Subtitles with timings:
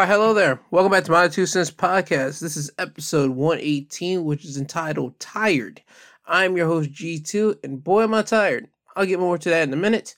[0.00, 0.58] Why, hello there.
[0.70, 2.40] Welcome back to my Two Cents Podcast.
[2.40, 5.82] This is episode 118, which is entitled Tired.
[6.24, 8.68] I'm your host, G2, and boy, am I tired.
[8.96, 10.16] I'll get more to that in a minute.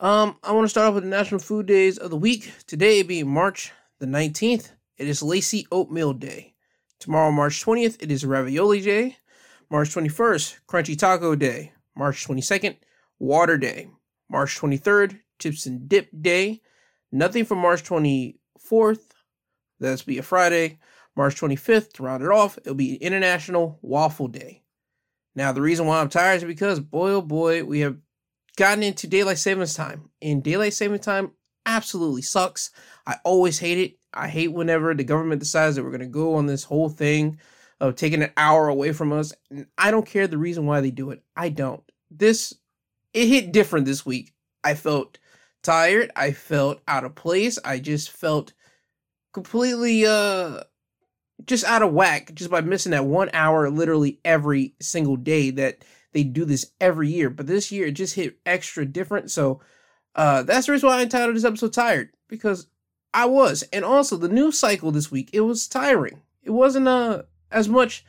[0.00, 2.52] Um, I want to start off with the National Food Days of the week.
[2.66, 3.70] Today being March
[4.00, 6.54] the 19th, it is Lacy Oatmeal Day.
[6.98, 9.16] Tomorrow, March 20th, it is Ravioli Day.
[9.70, 11.72] March 21st, Crunchy Taco Day.
[11.94, 12.74] March 22nd,
[13.20, 13.90] Water Day.
[14.28, 16.62] March 23rd, Chips and Dip Day.
[17.12, 19.10] Nothing for March 24th.
[19.80, 20.78] That's be a Friday.
[21.16, 24.62] March 25th, to round it off, it'll be International Waffle Day.
[25.34, 27.96] Now, the reason why I'm tired is because, boy, oh boy, we have
[28.56, 30.10] gotten into daylight savings time.
[30.22, 31.32] And daylight savings time
[31.66, 32.70] absolutely sucks.
[33.06, 33.98] I always hate it.
[34.12, 37.38] I hate whenever the government decides that we're going to go on this whole thing
[37.80, 39.32] of taking an hour away from us.
[39.50, 41.22] And I don't care the reason why they do it.
[41.36, 41.82] I don't.
[42.10, 42.54] This,
[43.14, 44.32] it hit different this week.
[44.64, 45.18] I felt
[45.62, 46.10] tired.
[46.16, 47.58] I felt out of place.
[47.64, 48.52] I just felt
[49.32, 50.62] completely uh
[51.44, 55.78] just out of whack just by missing that one hour literally every single day that
[56.12, 57.30] they do this every year.
[57.30, 59.30] But this year it just hit extra different.
[59.30, 59.60] So
[60.14, 62.10] uh that's the reason why I entitled this episode tired.
[62.28, 62.66] Because
[63.12, 63.62] I was.
[63.72, 66.22] And also the news cycle this week, it was tiring.
[66.42, 68.04] It wasn't uh as much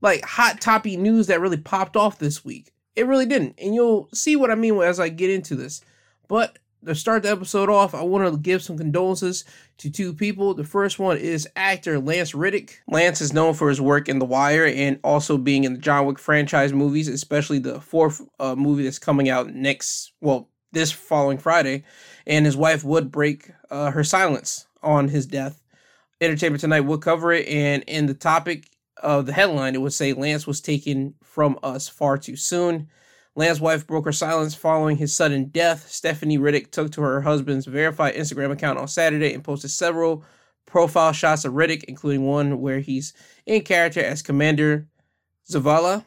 [0.00, 2.72] like hot toppy news that really popped off this week.
[2.94, 3.56] It really didn't.
[3.58, 5.82] And you'll see what I mean as I get into this.
[6.28, 9.44] But to start the episode off, I want to give some condolences
[9.78, 10.54] to two people.
[10.54, 12.80] The first one is actor Lance Reddick.
[12.88, 16.06] Lance is known for his work in The Wire and also being in the John
[16.06, 21.38] Wick franchise movies, especially the fourth uh, movie that's coming out next, well, this following
[21.38, 21.84] Friday.
[22.26, 25.62] And his wife would break uh, her silence on his death.
[26.20, 28.70] Entertainment Tonight would cover it, and in the topic
[29.02, 32.88] of the headline, it would say Lance was taken from us far too soon.
[33.36, 35.88] Lance's wife broke her silence following his sudden death.
[35.90, 40.24] Stephanie Reddick took to her husband's verified Instagram account on Saturday and posted several
[40.64, 43.12] profile shots of Reddick, including one where he's
[43.44, 44.88] in character as Commander
[45.50, 46.04] Zavala.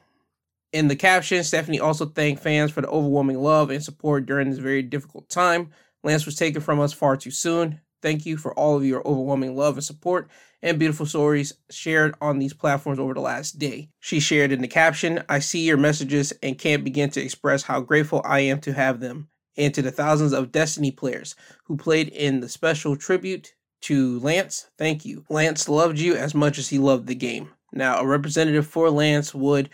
[0.74, 4.60] In the caption, Stephanie also thanked fans for the overwhelming love and support during this
[4.60, 5.70] very difficult time.
[6.04, 7.80] Lance was taken from us far too soon.
[8.02, 10.30] Thank you for all of your overwhelming love and support
[10.62, 13.90] and beautiful stories shared on these platforms over the last day.
[14.00, 17.82] She shared in the caption, I see your messages and can't begin to express how
[17.82, 22.10] grateful I am to have them, and to the thousands of Destiny players who played
[22.10, 24.70] in the special tribute to Lance.
[24.78, 25.26] Thank you.
[25.30, 27.50] Lance loved you as much as he loved the game.
[27.72, 29.70] Now, a representative for Lance would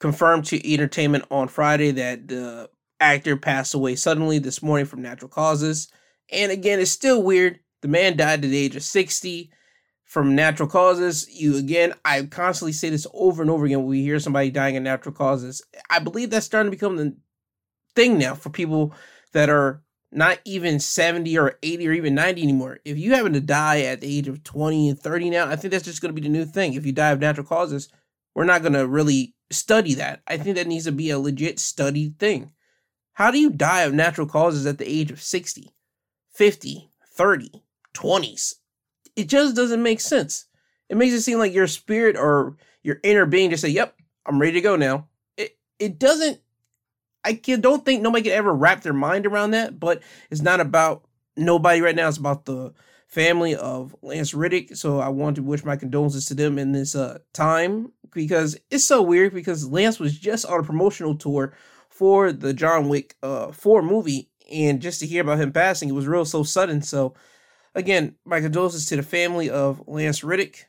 [0.00, 2.68] confirm to Entertainment on Friday that the
[3.00, 5.88] actor passed away suddenly this morning from natural causes.
[6.30, 7.58] And again, it's still weird.
[7.80, 9.50] The man died at the age of 60
[10.12, 11.26] from natural causes.
[11.30, 14.76] You again, I constantly say this over and over again when we hear somebody dying
[14.76, 15.62] of natural causes.
[15.88, 17.16] I believe that's starting to become the
[17.94, 18.94] thing now for people
[19.32, 22.80] that are not even 70 or 80 or even 90 anymore.
[22.84, 25.72] If you happen to die at the age of 20 and 30 now, I think
[25.72, 26.74] that's just going to be the new thing.
[26.74, 27.88] If you die of natural causes,
[28.34, 30.20] we're not going to really study that.
[30.26, 32.52] I think that needs to be a legit studied thing.
[33.14, 35.70] How do you die of natural causes at the age of 60?
[36.34, 37.62] 50, 30,
[37.94, 38.56] 20s.
[39.16, 40.46] It just doesn't make sense.
[40.88, 43.96] It makes it seem like your spirit or your inner being just say, "Yep,
[44.26, 46.40] I'm ready to go now." It it doesn't.
[47.24, 49.78] I can, don't think nobody can ever wrap their mind around that.
[49.78, 51.04] But it's not about
[51.36, 52.08] nobody right now.
[52.08, 52.72] It's about the
[53.06, 54.74] family of Lance Reddick.
[54.74, 58.84] So I want to wish my condolences to them in this uh, time because it's
[58.84, 61.54] so weird because Lance was just on a promotional tour
[61.90, 65.94] for the John Wick uh 4 movie and just to hear about him passing, it
[65.94, 66.82] was real so sudden.
[66.82, 67.14] So,
[67.74, 70.66] again, my condolences to the family of Lance Reddick.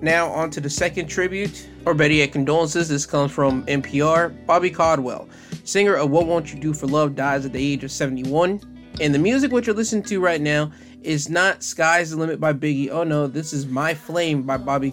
[0.00, 2.88] Now, on to the second tribute, or better yet, condolences.
[2.88, 4.46] This comes from NPR.
[4.46, 5.28] Bobby Caldwell,
[5.62, 8.60] singer of What Won't You Do for Love, dies at the age of 71.
[9.00, 10.72] And the music, what you're listening to right now,
[11.02, 12.90] is not Sky's the Limit by Biggie.
[12.90, 14.92] Oh no, this is My Flame by Bobby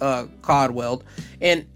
[0.00, 1.02] uh, Caldwell.
[1.40, 1.66] And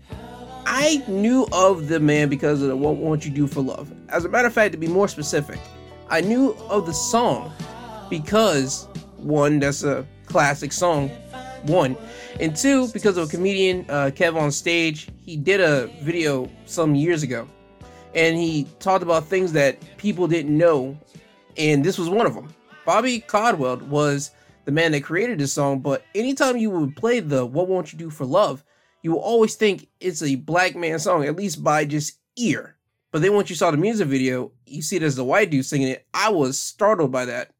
[0.66, 3.92] I knew of the man because of the What Won't You Do for Love.
[4.08, 5.58] As a matter of fact, to be more specific,
[6.08, 7.52] I knew of the song
[8.08, 8.86] because
[9.16, 11.08] one, that's a classic song,
[11.62, 11.96] one.
[12.40, 16.94] And two, because of a comedian, uh, Kev on Stage, he did a video some
[16.94, 17.48] years ago.
[18.14, 20.96] and he talked about things that people didn't know,
[21.56, 22.54] and this was one of them.
[22.84, 24.32] Bobby Caldwell was
[24.64, 27.98] the man that created this song, but anytime you would play the What Won't You
[27.98, 28.64] Do for Love,
[29.02, 32.76] you will always think it's a black man song, at least by just ear.
[33.10, 35.66] But then once you saw the music video, you see it as the white dude
[35.66, 36.06] singing it.
[36.14, 37.50] I was startled by that.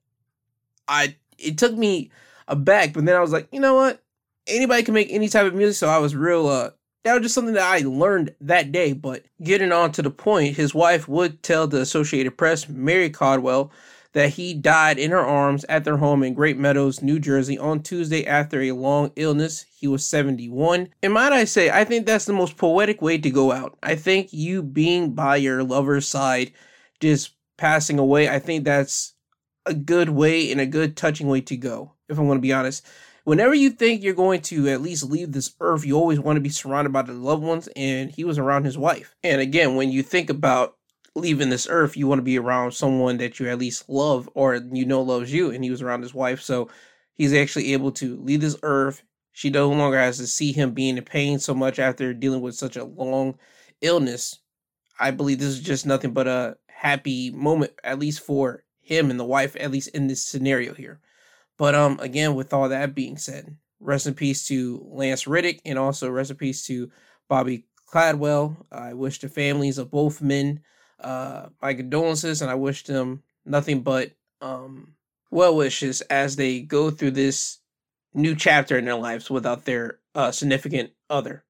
[0.89, 2.11] I it took me
[2.49, 4.03] aback, but then I was like, you know what?
[4.47, 6.71] Anybody can make any type of music, so I was real uh
[7.05, 8.93] that was just something that I learned that day.
[8.93, 13.73] But getting on to the point, his wife would tell the Associated Press, Mary Caldwell,
[14.13, 17.83] that he died in her arms at their home in Great Meadows, New Jersey on
[17.83, 19.65] Tuesday after a long illness.
[19.75, 20.91] He was 71.
[21.03, 23.77] And might I say, I think that's the most poetic way to go out.
[23.83, 26.53] I think you being by your lover's side,
[27.01, 29.15] just passing away, I think that's
[29.65, 32.53] a good way and a good touching way to go, if I'm going to be
[32.53, 32.87] honest.
[33.25, 36.41] Whenever you think you're going to at least leave this earth, you always want to
[36.41, 39.15] be surrounded by the loved ones, and he was around his wife.
[39.23, 40.77] And again, when you think about
[41.15, 44.57] leaving this earth, you want to be around someone that you at least love or
[44.57, 45.51] you know loves you.
[45.51, 46.41] And he was around his wife.
[46.41, 46.69] So
[47.15, 49.03] he's actually able to leave this earth.
[49.33, 52.55] She no longer has to see him being in pain so much after dealing with
[52.55, 53.39] such a long
[53.81, 54.39] illness.
[55.01, 59.19] I believe this is just nothing but a happy moment, at least for him and
[59.19, 61.01] the wife, at least in this scenario here.
[61.57, 65.79] But um, again, with all that being said, rest in peace to Lance Reddick, and
[65.79, 66.91] also rest in peace to
[67.29, 68.67] Bobby Caldwell.
[68.71, 70.61] I wish the families of both men
[71.03, 74.95] uh, my condolences, and I wish them nothing but um,
[75.31, 77.59] well wishes as they go through this
[78.15, 81.45] new chapter in their lives without their uh, significant other.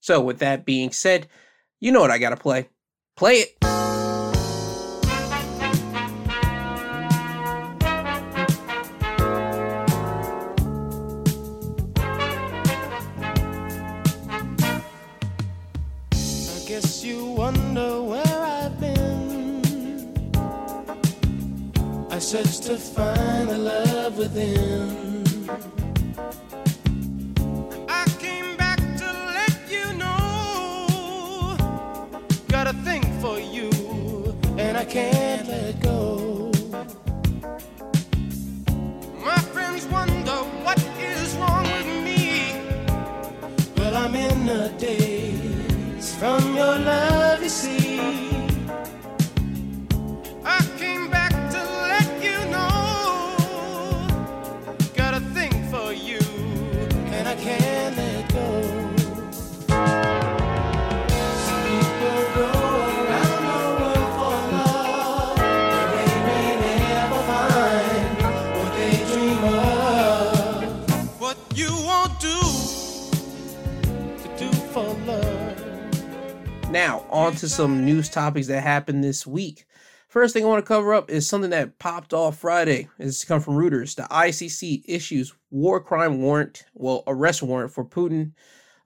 [0.00, 1.28] So, with that being said,
[1.80, 2.68] you know what I gotta play.
[3.16, 3.59] Play it!
[77.10, 79.66] On to some news topics that happened this week.
[80.08, 82.88] First thing I want to cover up is something that popped off Friday.
[82.98, 83.94] It's come from Reuters.
[83.94, 88.32] The ICC issues war crime warrant, well, arrest warrant for Putin.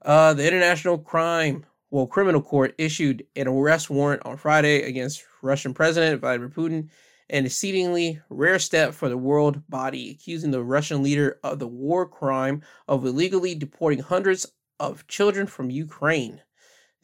[0.03, 5.73] Uh, the International Crime, well, Criminal Court issued an arrest warrant on Friday against Russian
[5.73, 6.89] President Vladimir Putin,
[7.31, 12.07] an exceedingly rare step for the world body, accusing the Russian leader of the war
[12.07, 14.45] crime of illegally deporting hundreds
[14.79, 16.41] of children from Ukraine.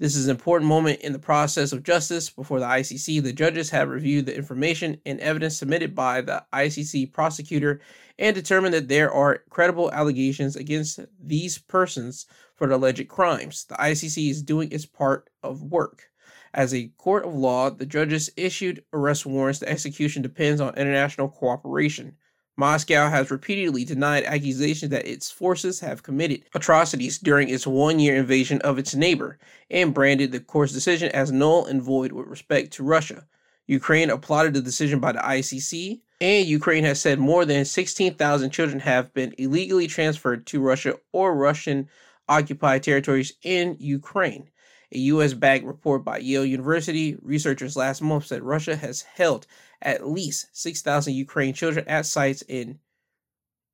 [0.01, 3.21] This is an important moment in the process of justice before the ICC.
[3.21, 7.81] The judges have reviewed the information and evidence submitted by the ICC prosecutor
[8.17, 13.65] and determined that there are credible allegations against these persons for the alleged crimes.
[13.65, 16.09] The ICC is doing its part of work.
[16.51, 19.59] As a court of law, the judges issued arrest warrants.
[19.59, 22.17] The execution depends on international cooperation.
[22.61, 28.15] Moscow has repeatedly denied accusations that its forces have committed atrocities during its one year
[28.15, 29.39] invasion of its neighbor
[29.71, 33.25] and branded the court's decision as null and void with respect to Russia.
[33.65, 38.79] Ukraine applauded the decision by the ICC, and Ukraine has said more than 16,000 children
[38.81, 41.89] have been illegally transferred to Russia or Russian
[42.29, 44.51] occupied territories in Ukraine.
[44.91, 45.33] A U.S.
[45.33, 49.47] backed report by Yale University researchers last month said Russia has held
[49.81, 52.79] at least 6,000 Ukraine children at sites in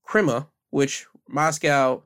[0.04, 2.04] Crimea, which Moscow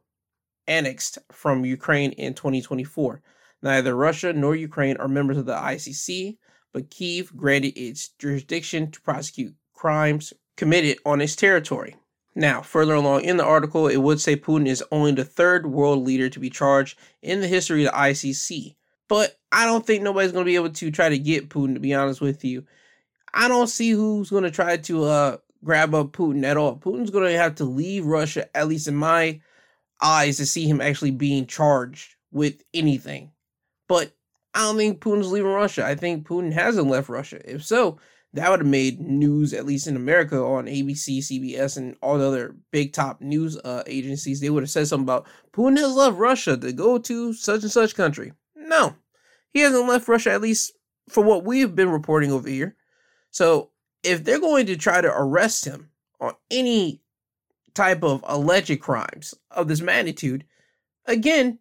[0.67, 3.21] annexed from Ukraine in 2024.
[3.61, 6.37] Neither Russia nor Ukraine are members of the ICC,
[6.73, 11.95] but Kiev granted its jurisdiction to prosecute crimes committed on its territory.
[12.33, 16.05] Now, further along in the article, it would say Putin is only the third world
[16.05, 18.75] leader to be charged in the history of the ICC.
[19.09, 21.81] But I don't think nobody's going to be able to try to get Putin, to
[21.81, 22.65] be honest with you.
[23.33, 26.77] I don't see who's going to try to uh, grab up Putin at all.
[26.77, 29.41] Putin's going to have to leave Russia, at least in my
[30.01, 33.31] eyes, to see him actually being charged with anything.
[33.87, 34.11] But
[34.53, 35.85] I don't think Putin's leaving Russia.
[35.85, 37.39] I think Putin hasn't left Russia.
[37.49, 37.99] If so,
[38.33, 42.27] that would have made news, at least in America, on ABC, CBS, and all the
[42.27, 44.39] other big top news uh, agencies.
[44.39, 47.71] They would have said something about Putin has left Russia to go to such and
[47.71, 48.33] such country.
[48.55, 48.95] No,
[49.53, 50.73] he hasn't left Russia, at least
[51.09, 52.75] for what we've been reporting over here.
[53.31, 53.71] So
[54.03, 57.01] if they're going to try to arrest him on any
[57.73, 60.45] type of alleged crimes of this magnitude,
[61.05, 61.59] again,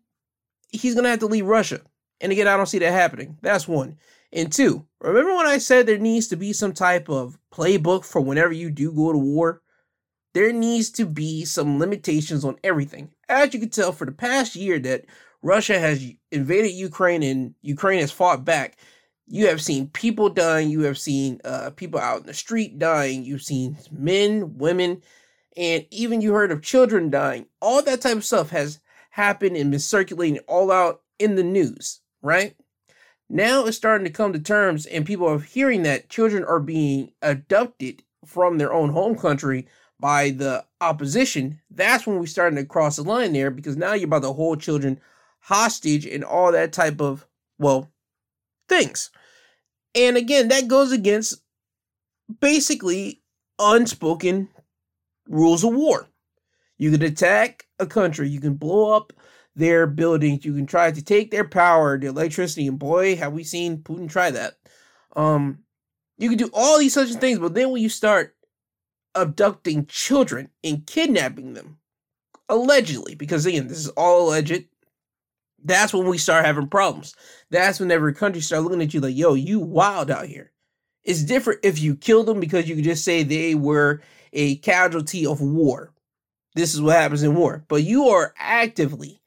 [0.68, 1.80] he's going to have to leave Russia.
[2.20, 3.38] And again, I don't see that happening.
[3.40, 3.96] That's one.
[4.32, 8.20] And two, remember when I said there needs to be some type of playbook for
[8.20, 9.62] whenever you do go to war?
[10.34, 13.10] There needs to be some limitations on everything.
[13.28, 15.06] As you can tell, for the past year that
[15.42, 18.76] Russia has invaded Ukraine and Ukraine has fought back,
[19.32, 23.22] you have seen people dying, you have seen uh, people out in the street dying,
[23.22, 25.00] you've seen men, women,
[25.56, 27.46] and even you heard of children dying.
[27.62, 32.00] All that type of stuff has happened and been circulating all out in the news,
[32.22, 32.56] right?
[33.28, 37.12] Now it's starting to come to terms, and people are hearing that children are being
[37.22, 39.68] abducted from their own home country
[40.00, 41.60] by the opposition.
[41.70, 44.60] That's when we're starting to cross the line there because now you're about to hold
[44.60, 45.00] children
[45.38, 47.26] hostage and all that type of,
[47.58, 47.92] well,
[48.68, 49.10] things.
[49.94, 51.42] And again, that goes against
[52.40, 53.22] basically
[53.58, 54.48] unspoken
[55.28, 56.08] rules of war.
[56.78, 59.12] You can attack a country, you can blow up
[59.56, 60.44] their buildings.
[60.44, 64.10] You can try to take their power, their electricity, and boy, have we seen Putin
[64.10, 64.54] try that.
[65.16, 65.60] Um,
[66.18, 68.36] you can do all these such things, but then when you start
[69.14, 71.78] abducting children and kidnapping them,
[72.48, 74.64] allegedly, because again, this is all alleged,
[75.62, 77.14] that's when we start having problems.
[77.50, 80.52] That's when every country start looking at you like, yo, you wild out here.
[81.02, 84.02] It's different if you kill them because you just say they were
[84.32, 85.92] a casualty of war.
[86.54, 87.64] This is what happens in war.
[87.68, 89.20] But you are actively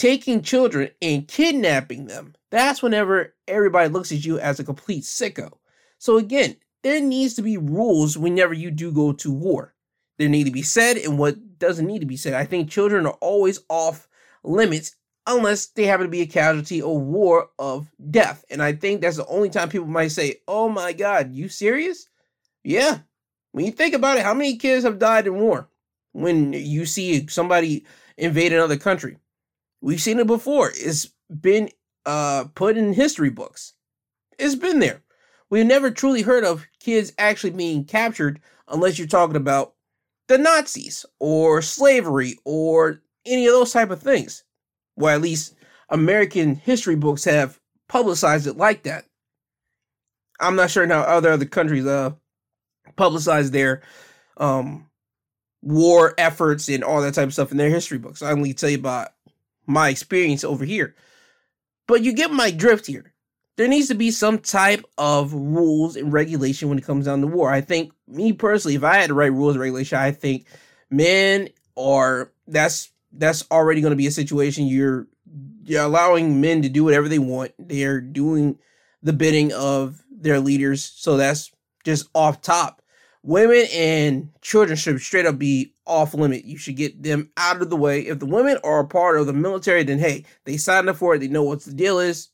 [0.00, 5.52] taking children and kidnapping them, that's whenever everybody looks at you as a complete sicko.
[5.98, 9.74] So again, there needs to be rules whenever you do go to war.
[10.18, 12.32] There need to be said and what doesn't need to be said.
[12.32, 14.08] I think children are always off
[14.42, 14.96] limits
[15.26, 18.44] unless they happen to be a casualty of war of death.
[18.50, 22.08] And I think that's the only time people might say, "Oh my god, you serious?"
[22.64, 23.00] Yeah.
[23.52, 25.68] When you think about it, how many kids have died in war?
[26.12, 27.84] When you see somebody
[28.16, 29.16] invade another country,
[29.80, 30.72] We've seen it before.
[30.74, 31.10] It's
[31.40, 31.70] been
[32.04, 33.74] uh, put in history books.
[34.38, 35.02] It's been there.
[35.48, 39.74] We've never truly heard of kids actually being captured unless you're talking about
[40.28, 44.44] the Nazis or slavery or any of those type of things.
[44.96, 45.54] Well, at least
[45.88, 49.04] American history books have publicized it like that.
[50.40, 52.12] I'm not sure how other other countries uh
[52.96, 53.82] publicize their
[54.36, 54.86] um
[55.62, 58.22] war efforts and all that type of stuff in their history books.
[58.22, 59.08] I only tell you about
[59.66, 60.94] my experience over here.
[61.86, 63.12] But you get my drift here.
[63.56, 67.26] There needs to be some type of rules and regulation when it comes down to
[67.26, 67.50] war.
[67.50, 70.46] I think, me personally, if I had to write rules and regulation, I think
[70.88, 75.06] men are that's that's already going to be a situation you're
[75.62, 77.52] you're allowing men to do whatever they want.
[77.58, 78.58] They're doing
[79.02, 81.50] the bidding of their leaders, so that's
[81.84, 82.80] just off top
[83.22, 86.44] women and children should straight up be off limit.
[86.44, 88.00] You should get them out of the way.
[88.00, 91.14] If the women are a part of the military, then hey, they signed up for
[91.14, 91.18] it.
[91.18, 92.28] They know what the deal is.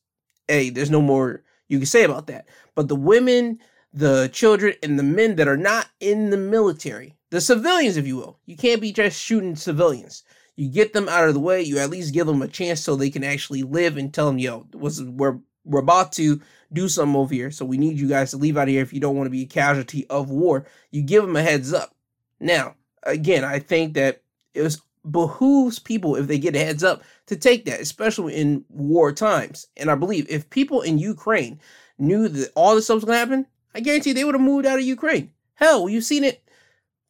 [0.49, 2.47] Hey, there's no more you can say about that.
[2.75, 3.59] But the women,
[3.93, 8.17] the children, and the men that are not in the military, the civilians, if you
[8.17, 10.23] will, you can't be just shooting civilians.
[10.57, 11.63] You get them out of the way.
[11.63, 14.39] You at least give them a chance so they can actually live and tell them,
[14.39, 16.41] yo, what's we're we're about to
[16.73, 17.51] do something over here.
[17.51, 19.31] So we need you guys to leave out of here if you don't want to
[19.31, 20.67] be a casualty of war.
[20.91, 21.95] You give them a heads up.
[22.41, 24.23] Now, again, I think that
[24.55, 28.65] it was behooves people if they get a heads up to take that, especially in
[28.69, 29.69] war times.
[29.77, 31.61] And I believe if people in Ukraine
[31.99, 34.79] knew that all this stuff was gonna happen, I guarantee they would have moved out
[34.79, 35.33] of Ukraine.
[35.55, 36.43] Hell, you've seen it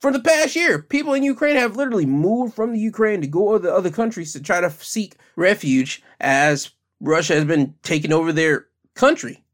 [0.00, 0.82] for the past year.
[0.82, 4.32] People in Ukraine have literally moved from the Ukraine to go to the other countries
[4.32, 9.44] to try to seek refuge as Russia has been taking over their country.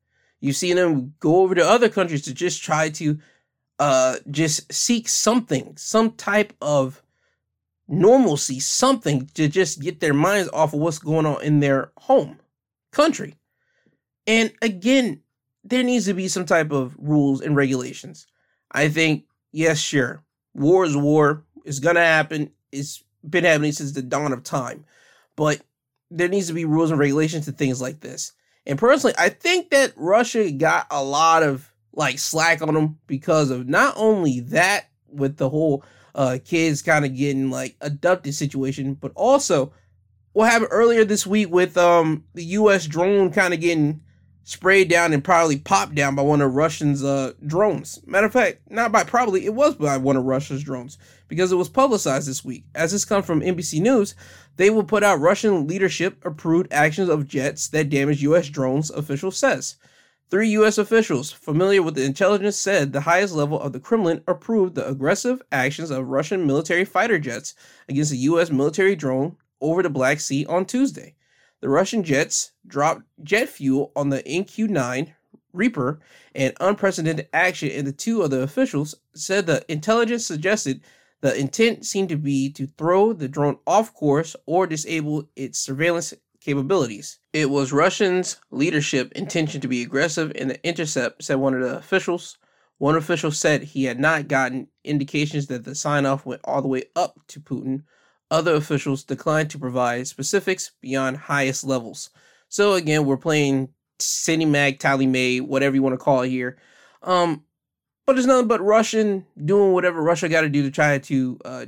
[0.40, 3.18] You've seen them go over to other countries to just try to
[3.78, 7.02] uh, just seek something, some type of
[7.88, 12.38] normalcy, something to just get their minds off of what's going on in their home
[12.92, 13.34] country.
[14.26, 15.22] And again,
[15.64, 18.26] there needs to be some type of rules and regulations.
[18.70, 20.22] I think, yes, sure,
[20.54, 21.44] war is war.
[21.64, 22.50] It's gonna happen.
[22.70, 24.84] It's been happening since the dawn of time.
[25.36, 25.62] But
[26.10, 28.32] there needs to be rules and regulations to things like this.
[28.66, 33.50] And personally, I think that Russia got a lot of like slack on them because
[33.50, 38.94] of not only that with the whole uh kids kind of getting like abducted situation,
[38.94, 39.72] but also
[40.32, 42.86] what happened earlier this week with um the U.S.
[42.86, 44.02] drone kind of getting
[44.44, 48.00] sprayed down and probably popped down by one of Russians' uh, drones.
[48.06, 51.56] Matter of fact, not by probably, it was by one of Russia's drones because it
[51.56, 52.64] was publicized this week.
[52.74, 54.14] As this comes from NBC News,
[54.56, 58.48] they will put out Russian leadership approved actions of jets that damage U.S.
[58.48, 59.76] drones, official says.
[60.30, 60.78] Three U.S.
[60.78, 65.42] officials familiar with the intelligence said the highest level of the Kremlin approved the aggressive
[65.52, 67.54] actions of Russian military fighter jets
[67.88, 68.50] against a U.S.
[68.50, 71.16] military drone over the Black Sea on Tuesday.
[71.62, 75.14] The Russian jets dropped jet fuel on the MQ 9
[75.52, 76.00] Reaper,
[76.34, 80.80] and unprecedented action, and the two other officials said the intelligence suggested
[81.20, 86.12] the intent seemed to be to throw the drone off course or disable its surveillance
[86.40, 87.20] capabilities.
[87.32, 91.76] It was Russians' leadership intention to be aggressive in the intercept, said one of the
[91.76, 92.38] officials.
[92.78, 96.66] One official said he had not gotten indications that the sign off went all the
[96.66, 97.84] way up to Putin,
[98.32, 102.10] other officials declined to provide specifics beyond highest levels.
[102.48, 103.68] So again, we're playing
[104.00, 106.56] City Mag, Tally May, whatever you want to call it here.
[107.02, 107.44] Um,
[108.06, 111.66] but it's nothing but Russian doing whatever Russia got to do to try to uh,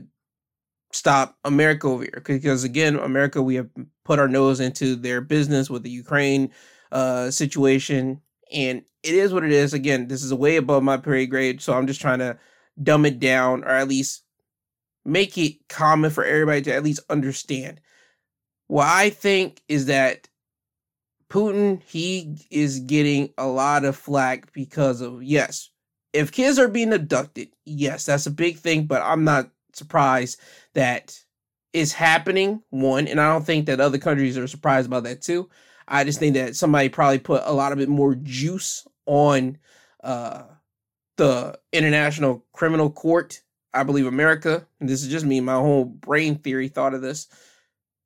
[0.93, 2.23] stop America over here.
[2.27, 3.69] Because again, America, we have
[4.05, 6.51] put our nose into their business with the Ukraine
[6.91, 8.21] uh, situation,
[8.53, 9.75] and it is what it is.
[9.75, 12.39] Again, this is a way above my pay grade, so I'm just trying to
[12.83, 14.24] dumb it down, or at least
[15.05, 17.81] make it common for everybody to at least understand.
[18.67, 20.29] What I think is that
[21.29, 25.71] Putin, he is getting a lot of flack because of, yes,
[26.13, 30.41] if kids are being abducted, yes, that's a big thing, but I'm not surprised
[30.75, 31.19] that
[31.73, 32.63] is happening.
[32.71, 35.51] One, and I don't think that other countries are surprised about that too.
[35.89, 39.59] I just think that somebody probably put a lot of bit more juice on
[40.03, 40.45] uh,
[41.17, 43.43] the International Criminal Court
[43.75, 47.29] I believe America, and this is just me, my whole brain theory thought of this.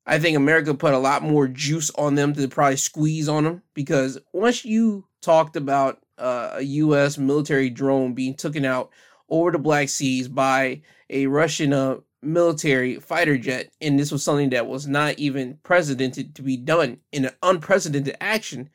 [0.06, 3.62] I think America put a lot more juice on them to probably squeeze on them
[3.74, 7.18] because once you talked about uh, a U.S.
[7.18, 8.90] military drone being taken out
[9.28, 14.50] over the Black Seas by a Russian uh, military fighter jet, and this was something
[14.50, 18.70] that was not even precedented to be done in an unprecedented action,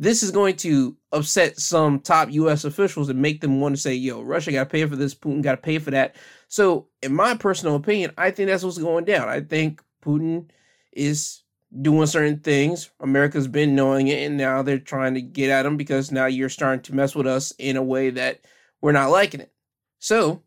[0.00, 2.64] this is going to upset some top U.S.
[2.64, 5.42] officials and make them want to say, yo, Russia got to pay for this, Putin
[5.42, 6.16] got to pay for that.
[6.48, 9.28] So, in my personal opinion, I think that's what's going down.
[9.28, 10.48] I think Putin
[10.90, 11.42] is
[11.82, 12.90] doing certain things.
[12.98, 16.48] America's been knowing it, and now they're trying to get at him because now you're
[16.48, 18.40] starting to mess with us in a way that
[18.80, 19.52] we're not liking it.
[19.98, 20.42] So,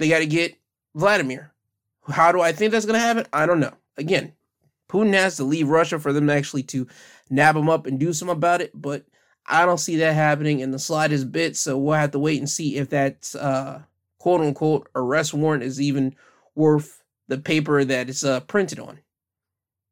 [0.00, 0.58] they got to get
[0.96, 1.52] Vladimir.
[2.08, 3.24] How do I think that's going to happen?
[3.32, 3.74] I don't know.
[3.96, 4.32] Again,
[4.88, 6.86] Putin has to leave Russia for them actually to
[7.30, 9.04] nab him up and do something about it, but
[9.46, 11.56] I don't see that happening in the slightest bit.
[11.56, 13.80] So we'll have to wait and see if that uh,
[14.18, 16.14] quote unquote arrest warrant is even
[16.54, 19.00] worth the paper that it's uh, printed on.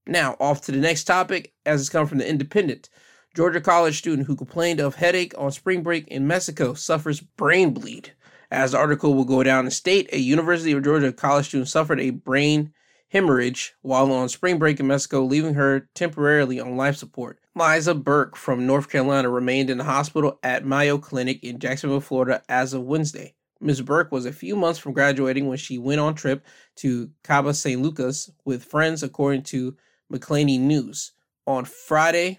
[0.06, 2.88] Now, off to the next topic, as it's come from the Independent.
[3.34, 8.12] Georgia college student who complained of headache on spring break in Mexico suffers brain bleed.
[8.50, 12.00] As the article will go down, the state, a University of Georgia college student suffered
[12.00, 12.72] a brain
[13.08, 17.38] hemorrhage while on spring break in Mexico, leaving her temporarily on life support.
[17.54, 22.42] Liza Burke from North Carolina remained in the hospital at Mayo Clinic in Jacksonville, Florida
[22.48, 23.34] as of Wednesday.
[23.60, 23.80] Ms.
[23.80, 26.44] Burke was a few months from graduating when she went on trip
[26.76, 29.76] to Cabo San Lucas with friends, according to
[30.12, 31.12] McClatchy News.
[31.46, 32.38] On Friday,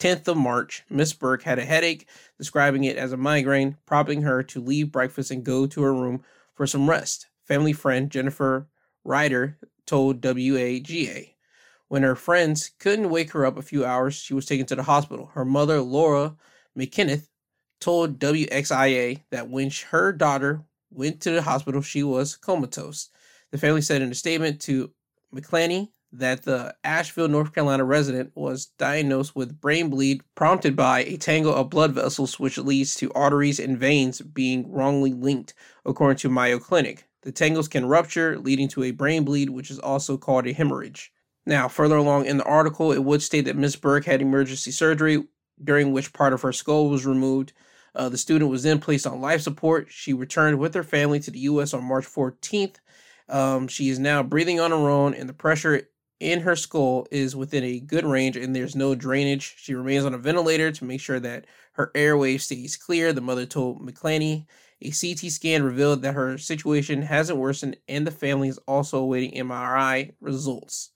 [0.00, 4.42] 10th of March, Miss Burke had a headache, describing it as a migraine, prompting her
[4.44, 7.28] to leave breakfast and go to her room for some rest.
[7.44, 8.66] Family friend Jennifer
[9.04, 9.58] Ryder
[9.90, 11.26] told WAGA.
[11.88, 14.84] When her friends couldn't wake her up a few hours, she was taken to the
[14.84, 15.32] hospital.
[15.34, 16.36] Her mother, Laura
[16.78, 17.26] McKeithen,
[17.80, 23.08] told WXIA that when her daughter went to the hospital, she was comatose.
[23.50, 24.92] The family said in a statement to
[25.34, 31.16] McClatchy that the Asheville, North Carolina resident was diagnosed with brain bleed prompted by a
[31.16, 35.52] tangle of blood vessels, which leads to arteries and veins being wrongly linked,
[35.84, 37.09] according to Mayo Clinic.
[37.22, 41.12] The tangles can rupture, leading to a brain bleed, which is also called a hemorrhage.
[41.46, 45.24] Now, further along in the article, it would state that Miss Burke had emergency surgery,
[45.62, 47.52] during which part of her skull was removed.
[47.94, 49.88] Uh, the student was then placed on life support.
[49.90, 51.74] She returned with her family to the U.S.
[51.74, 52.76] on March 14th.
[53.28, 55.88] Um, she is now breathing on her own, and the pressure
[56.20, 59.54] in her skull is within a good range, and there's no drainage.
[59.58, 63.12] She remains on a ventilator to make sure that her airway stays clear.
[63.12, 64.46] The mother told McClatchy
[64.82, 69.32] a CT scan revealed that her situation hasn't worsened, and the family is also awaiting
[69.32, 70.90] MRI results.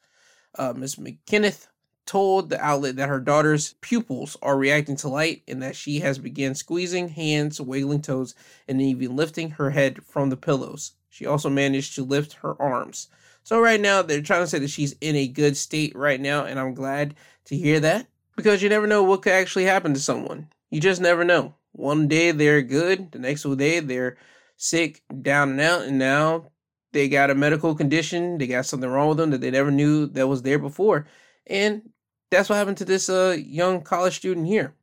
[0.57, 0.97] Uh, Ms.
[0.97, 1.67] McKeithen
[2.07, 6.19] told the outlet that her daughter's pupils are reacting to light and that she has
[6.19, 8.35] begun squeezing hands, wiggling toes,
[8.69, 10.93] and even lifting her head from the pillows.
[11.09, 13.09] She also managed to lift her arms.
[13.43, 16.45] So right now they're trying to say that she's in a good state right now,
[16.45, 17.15] and I'm glad
[17.47, 20.49] to hear that because you never know what could actually happen to someone.
[20.71, 21.55] You just never know.
[21.75, 24.17] One day they're good, the next day they're
[24.57, 26.53] sick, down and out, and now
[26.93, 30.07] they got a medical condition, they got something wrong with them that they never knew
[30.07, 31.07] that was there before.
[31.49, 31.91] And
[32.31, 34.75] that's what happened to this uh, young college student here.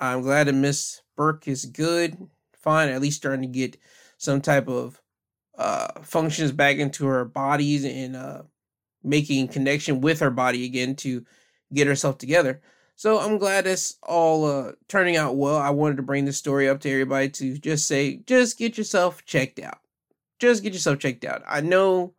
[0.00, 2.16] I'm glad that Miss Burke is good,
[2.52, 3.76] fine, at least starting to get
[4.18, 5.00] some type of
[5.56, 8.42] uh, functions back into her bodies and uh,
[9.04, 11.24] making connection with her body again to
[11.72, 12.60] get herself together.
[13.00, 15.56] So I'm glad it's all uh, turning out well.
[15.56, 19.24] I wanted to bring this story up to everybody to just say, just get yourself
[19.24, 19.78] checked out.
[20.38, 21.42] Just get yourself checked out.
[21.48, 22.12] I know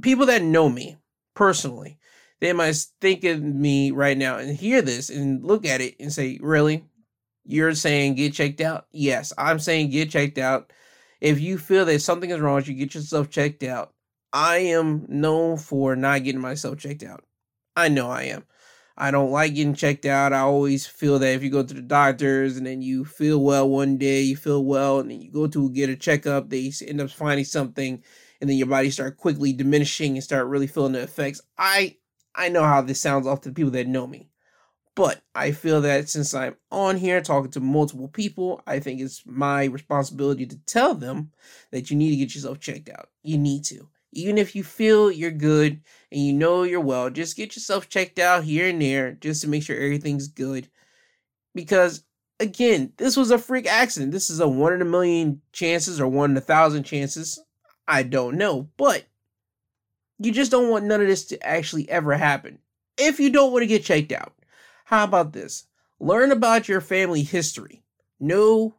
[0.00, 0.96] people that know me
[1.34, 1.98] personally,
[2.40, 6.10] they might think of me right now and hear this and look at it and
[6.10, 6.86] say, really?
[7.44, 8.86] You're saying get checked out?
[8.92, 10.72] Yes, I'm saying get checked out.
[11.20, 13.92] If you feel that something is wrong with you, get yourself checked out.
[14.32, 17.24] I am known for not getting myself checked out.
[17.76, 18.44] I know I am.
[18.96, 20.32] I don't like getting checked out.
[20.32, 23.68] I always feel that if you go to the doctors and then you feel well
[23.68, 27.00] one day, you feel well, and then you go to get a checkup, they end
[27.00, 28.02] up finding something,
[28.40, 31.40] and then your body start quickly diminishing and start really feeling the effects.
[31.58, 31.96] I
[32.34, 34.28] I know how this sounds off to the people that know me.
[34.94, 39.22] But I feel that since I'm on here talking to multiple people, I think it's
[39.24, 41.32] my responsibility to tell them
[41.70, 43.08] that you need to get yourself checked out.
[43.22, 43.88] You need to.
[44.12, 45.80] Even if you feel you're good
[46.12, 49.48] and you know you're well, just get yourself checked out here and there just to
[49.48, 50.68] make sure everything's good.
[51.54, 52.04] Because
[52.38, 54.12] again, this was a freak accident.
[54.12, 57.42] This is a one in a million chances or one in a thousand chances.
[57.88, 58.68] I don't know.
[58.76, 59.06] But
[60.18, 62.58] you just don't want none of this to actually ever happen.
[62.98, 64.34] If you don't want to get checked out,
[64.84, 65.66] how about this?
[65.98, 67.82] Learn about your family history.
[68.20, 68.74] Know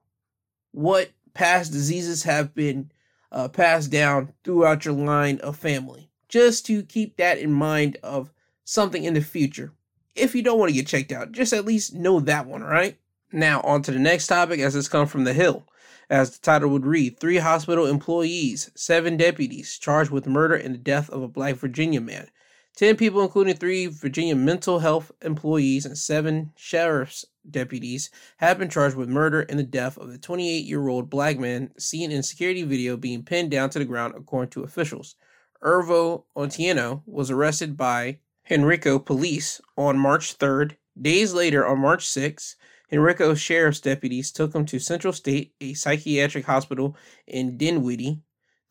[0.72, 2.92] what past diseases have been
[3.32, 6.12] uh, passed down throughout your line of family.
[6.34, 9.72] Just to keep that in mind of something in the future.
[10.16, 12.98] If you don't want to get checked out, just at least know that one, right?
[13.32, 15.68] Now, on to the next topic as it's come from The Hill.
[16.10, 20.80] As the title would read, three hospital employees, seven deputies charged with murder and the
[20.80, 22.32] death of a black Virginia man.
[22.78, 28.96] 10 people, including three Virginia mental health employees and seven sheriff's deputies, have been charged
[28.96, 32.64] with murder and the death of a 28 year old black man seen in security
[32.64, 35.16] video being pinned down to the ground, according to officials.
[35.64, 38.20] Irvo Otieno was arrested by
[38.52, 40.76] Henrico police on March 3rd.
[41.02, 42.56] Days later, on March 6th,
[42.92, 46.96] Henrico sheriff's deputies took him to Central State, a psychiatric hospital
[47.26, 48.22] in Dinwiddie,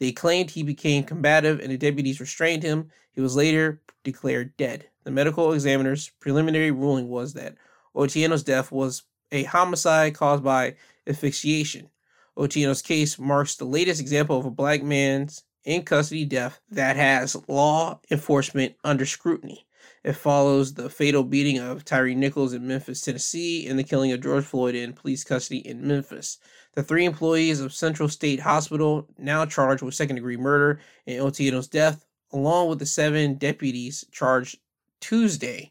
[0.02, 2.90] they claimed he became combative and the deputies restrained him.
[3.12, 4.88] He was later declared dead.
[5.04, 7.54] The medical examiner's preliminary ruling was that
[7.94, 10.74] Otieno's death was a homicide caused by
[11.06, 11.88] asphyxiation.
[12.36, 17.36] Otieno's case marks the latest example of a black man's in custody death that has
[17.48, 19.66] law enforcement under scrutiny.
[20.04, 24.20] It follows the fatal beating of Tyree Nichols in Memphis, Tennessee, and the killing of
[24.20, 26.38] George Floyd in police custody in Memphis.
[26.74, 31.68] The three employees of Central State Hospital, now charged with second degree murder in Otieno's
[31.68, 34.58] death, along with the seven deputies charged
[35.00, 35.70] Tuesday.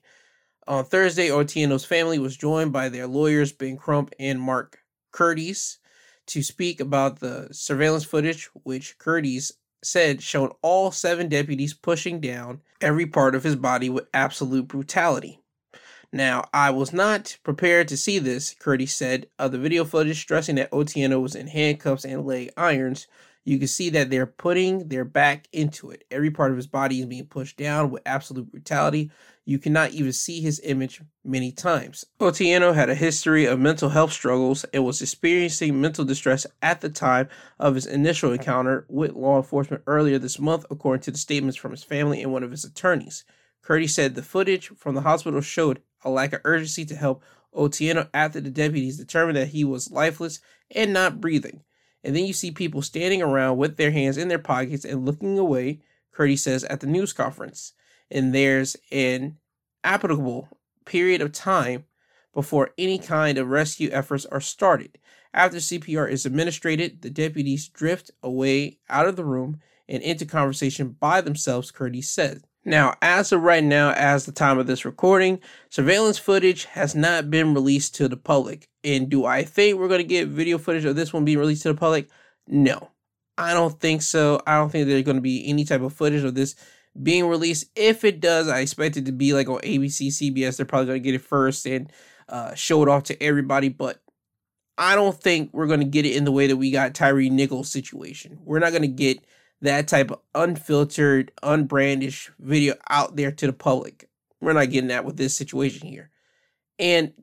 [0.68, 4.80] On Thursday, Otieno's family was joined by their lawyers, Ben Crump and Mark
[5.12, 5.80] Curtis,
[6.28, 9.52] to speak about the surveillance footage, which Curtis
[9.84, 15.40] said showed all seven deputies pushing down every part of his body with absolute brutality.
[16.14, 20.56] Now, I was not prepared to see this, Curtis said of the video footage, stressing
[20.56, 23.08] that Otieno was in handcuffs and leg irons.
[23.46, 26.04] You can see that they're putting their back into it.
[26.12, 29.10] Every part of his body is being pushed down with absolute brutality.
[29.44, 32.06] You cannot even see his image many times.
[32.20, 36.90] Otieno had a history of mental health struggles and was experiencing mental distress at the
[36.90, 37.28] time
[37.60, 41.72] of his initial encounter with law enforcement earlier this month, according to the statements from
[41.72, 43.24] his family and one of his attorneys.
[43.64, 47.24] Curtis said the footage from the hospital showed a lack of urgency to help
[47.56, 51.64] Otieno after the deputies determined that he was lifeless and not breathing.
[52.04, 55.38] And then you see people standing around with their hands in their pockets and looking
[55.38, 57.74] away, Curtis says at the news conference.
[58.12, 59.38] And there's an
[59.84, 60.50] applicable
[60.86, 61.86] period of time
[62.34, 65.00] before any kind of rescue efforts are started.
[65.34, 70.96] After CPR is administered, the deputies drift away out of the room and into conversation
[71.00, 72.44] by themselves, Curtis said.
[72.64, 77.32] Now, as of right now, as the time of this recording, surveillance footage has not
[77.32, 78.68] been released to the public.
[78.84, 81.64] And do I think we're going to get video footage of this one being released
[81.64, 82.08] to the public?
[82.48, 82.90] No,
[83.38, 84.42] I don't think so.
[84.46, 86.56] I don't think there's going to be any type of footage of this
[87.02, 87.66] being released.
[87.76, 90.58] If it does, I expect it to be like on ABC, CBS.
[90.58, 91.92] They're probably going to get it first and
[92.30, 93.70] uh, show it off to everybody.
[93.70, 94.02] But
[94.78, 97.30] I don't think we're going to get it in the way that we got Tyree
[97.30, 98.40] Nichols' situation.
[98.44, 99.24] We're not going to get
[99.62, 104.10] that type of unfiltered, unbrandished video out there to the public.
[104.40, 106.10] We're not getting that with this situation here.
[106.80, 107.14] And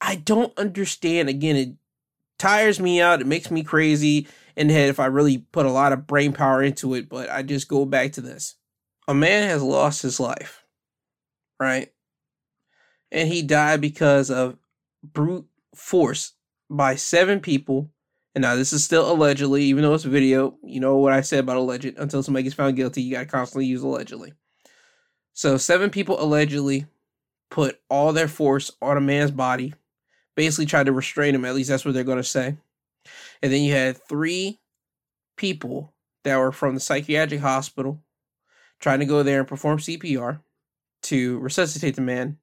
[0.00, 1.28] I don't understand.
[1.28, 1.74] Again, it
[2.38, 3.20] tires me out.
[3.20, 6.32] It makes me crazy in the head if I really put a lot of brain
[6.32, 7.08] power into it.
[7.08, 8.56] But I just go back to this
[9.08, 10.64] a man has lost his life,
[11.58, 11.90] right?
[13.10, 14.58] And he died because of
[15.02, 16.34] brute force
[16.68, 17.90] by seven people.
[18.34, 20.58] And now this is still allegedly, even though it's video.
[20.62, 21.96] You know what I said about alleged.
[21.96, 24.34] Until somebody gets found guilty, you got to constantly use allegedly.
[25.32, 26.86] So seven people allegedly
[27.50, 29.72] put all their force on a man's body,
[30.36, 31.46] basically tried to restrain him.
[31.46, 32.58] At least that's what they're going to say.
[33.42, 34.60] And then you had three
[35.36, 35.94] people
[36.24, 38.02] that were from the psychiatric hospital
[38.80, 40.40] trying to go there and perform CPR
[41.02, 42.38] to resuscitate the man,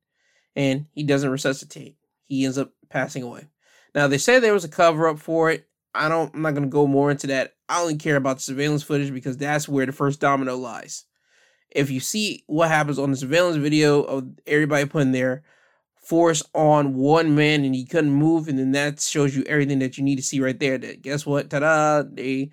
[0.55, 1.95] and he doesn't resuscitate.
[2.25, 3.47] He ends up passing away.
[3.93, 5.67] Now they say there was a cover up for it.
[5.93, 6.33] I don't.
[6.33, 7.53] I'm not going to go more into that.
[7.69, 11.05] I only care about the surveillance footage because that's where the first domino lies.
[11.71, 15.43] If you see what happens on the surveillance video of everybody putting their
[15.95, 19.97] force on one man and he couldn't move, and then that shows you everything that
[19.97, 20.77] you need to see right there.
[20.77, 21.49] That guess what?
[21.49, 22.03] Ta-da!
[22.03, 22.51] They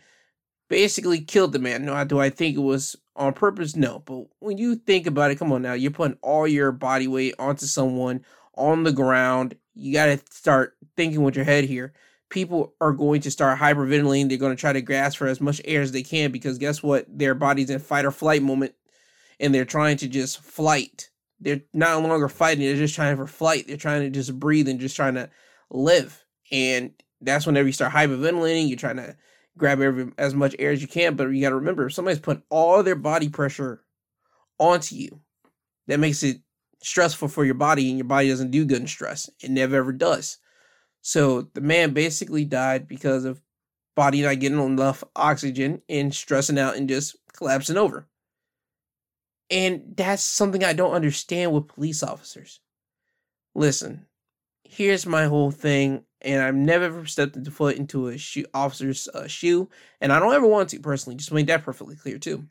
[0.68, 1.84] basically killed the man.
[1.84, 3.76] Now, do I think it was on purpose?
[3.76, 4.00] No.
[4.00, 7.34] But when you think about it, come on now, you're putting all your body weight
[7.38, 9.56] onto someone on the ground.
[9.74, 11.92] You got to start thinking with your head here.
[12.28, 14.28] People are going to start hyperventilating.
[14.28, 16.82] They're going to try to grasp for as much air as they can because guess
[16.82, 17.06] what?
[17.08, 18.74] Their body's in fight or flight moment
[19.38, 21.10] and they're trying to just flight.
[21.40, 23.66] They're no longer fighting, they're just trying for flight.
[23.66, 25.28] They're trying to just breathe and just trying to
[25.70, 26.24] live.
[26.50, 29.16] And that's whenever you start hyperventilating, you're trying to
[29.56, 31.14] grab every as much air as you can.
[31.14, 33.82] But you got to remember, if somebody's putting all their body pressure
[34.58, 35.20] onto you,
[35.86, 36.38] that makes it
[36.82, 39.30] stressful for your body, and your body doesn't do good in stress.
[39.42, 40.38] It never ever does.
[41.00, 43.42] So the man basically died because of
[43.94, 48.06] body not getting enough oxygen and stressing out and just collapsing over.
[49.50, 52.60] And that's something I don't understand with police officers.
[53.54, 54.06] Listen,
[54.64, 59.08] here's my whole thing and I've never ever stepped into foot into a shoe, officer's
[59.08, 59.68] uh, shoe,
[60.00, 61.16] and I don't ever want to personally.
[61.16, 62.46] Just make that perfectly clear too.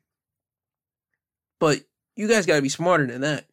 [1.60, 1.82] But
[2.16, 3.46] you guys got to be smarter than that.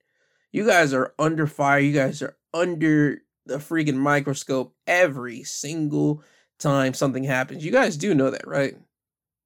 [0.52, 1.78] You guys are under fire.
[1.78, 6.22] You guys are under the freaking microscope every single
[6.58, 7.64] time something happens.
[7.64, 8.76] You guys do know that, right?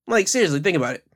[0.07, 1.07] Like seriously, think about it.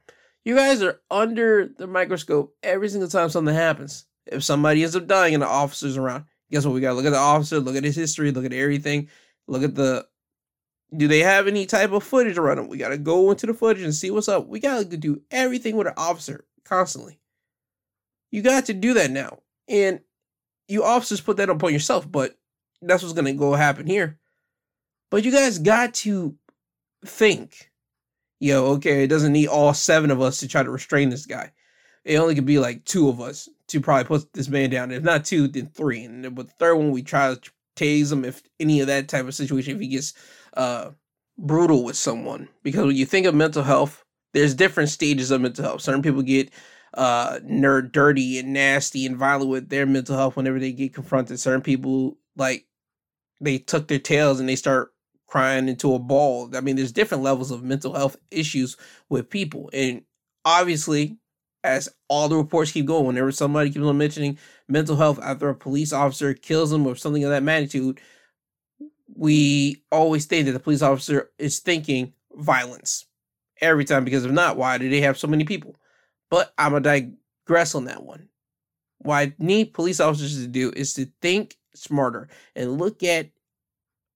[0.45, 4.07] You guys are under the microscope every single time something happens.
[4.27, 6.75] If somebody ends up dying and the officer's around, guess what?
[6.75, 9.09] We got to look at the officer, look at his history, look at everything.
[9.49, 10.07] Look at the.
[10.97, 12.69] Do they have any type of footage around them?
[12.69, 14.47] We got to go into the footage and see what's up.
[14.47, 17.19] We got to do everything with an officer constantly.
[18.31, 19.41] You got to do that now.
[19.69, 20.01] And
[20.69, 22.39] you officers put that upon yourself, but
[22.83, 24.19] that's what's to go happen here.
[25.11, 26.37] But you guys got to
[27.05, 27.71] think,
[28.41, 31.53] yo, okay, it doesn't need all seven of us to try to restrain this guy.
[32.05, 34.93] It only could be like two of us to probably put this man down.
[34.93, 36.05] If not two, then three.
[36.05, 39.27] And with the third one, we try to tase him if any of that type
[39.27, 40.15] of situation if he gets
[40.57, 40.91] uh
[41.39, 42.49] brutal with someone.
[42.62, 45.83] Because when you think of mental health there's different stages of mental health.
[45.83, 46.51] Certain people get
[46.95, 51.39] uh nerd dirty and nasty and violent with their mental health whenever they get confronted.
[51.39, 52.67] Certain people like
[53.41, 54.93] they tuck their tails and they start
[55.27, 56.51] crying into a ball.
[56.57, 58.77] I mean there's different levels of mental health issues
[59.11, 59.71] with people.
[59.73, 60.03] And
[60.45, 61.19] obviously
[61.66, 65.55] as all the reports keep going, whenever somebody keeps on mentioning mental health after a
[65.55, 68.00] police officer kills them or something of that magnitude,
[69.14, 73.07] we always think that the police officer is thinking violence
[73.61, 75.76] every time because if not, why do they have so many people?
[76.31, 77.11] But I'm gonna
[77.44, 78.29] digress on that one.
[78.98, 83.31] What I need police officers to do is to think smarter and look at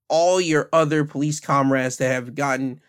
[0.09, 2.81] all your other police comrades that have gotten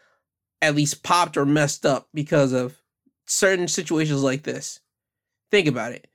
[0.61, 2.80] at least popped or messed up because of
[3.31, 4.81] certain situations like this.
[5.49, 6.07] Think about it.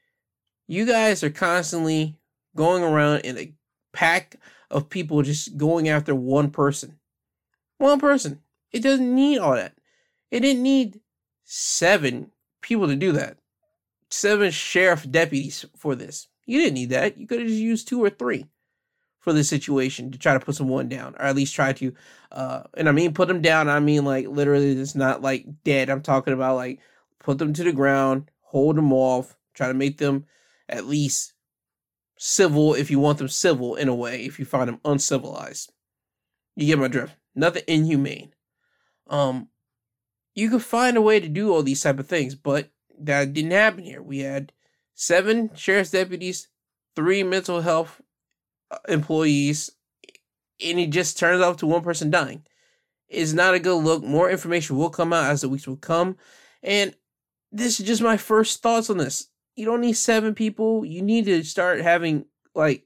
[0.68, 2.18] You guys are constantly
[2.55, 3.52] going around in a
[3.92, 4.37] pack
[4.70, 6.98] of people just going after one person.
[7.79, 8.42] One person.
[8.70, 9.74] It doesn't need all that.
[10.31, 11.00] It didn't need
[11.44, 13.38] seven people to do that.
[14.11, 16.29] Seven sheriff deputies for this.
[16.44, 17.16] You didn't need that.
[17.18, 18.46] You could have just used two or three
[19.20, 21.94] for this situation to try to put someone down, or at least try to.
[22.31, 23.68] Uh, and I mean, put them down.
[23.68, 25.88] I mean, like literally, it's not like dead.
[25.88, 26.81] I'm talking about like
[27.20, 30.26] put them to the ground, hold them off, try to make them
[30.68, 31.33] at least
[32.18, 35.72] civil if you want them civil in a way, if you find them uncivilized.
[36.55, 37.14] You get my drift.
[37.35, 38.33] Nothing inhumane.
[39.09, 39.48] Um,
[40.35, 43.50] you could find a way to do all these type of things, but that didn't
[43.50, 44.02] happen here.
[44.02, 44.52] We had
[44.94, 46.48] seven sheriff's deputies,
[46.94, 48.00] three mental health
[48.70, 49.70] uh, employees,
[50.64, 52.44] and it just turns out to one person dying.
[53.09, 54.02] It's not a good look.
[54.02, 56.16] More information will come out as the weeks will come
[56.62, 56.94] And
[57.57, 59.29] this is just my first thoughts on this.
[59.57, 60.85] You don't need seven people.
[60.85, 62.85] You need to start having like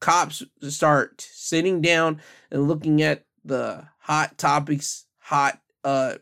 [0.00, 2.20] cops start sitting down
[2.50, 6.14] and looking at the hot topics, hot uh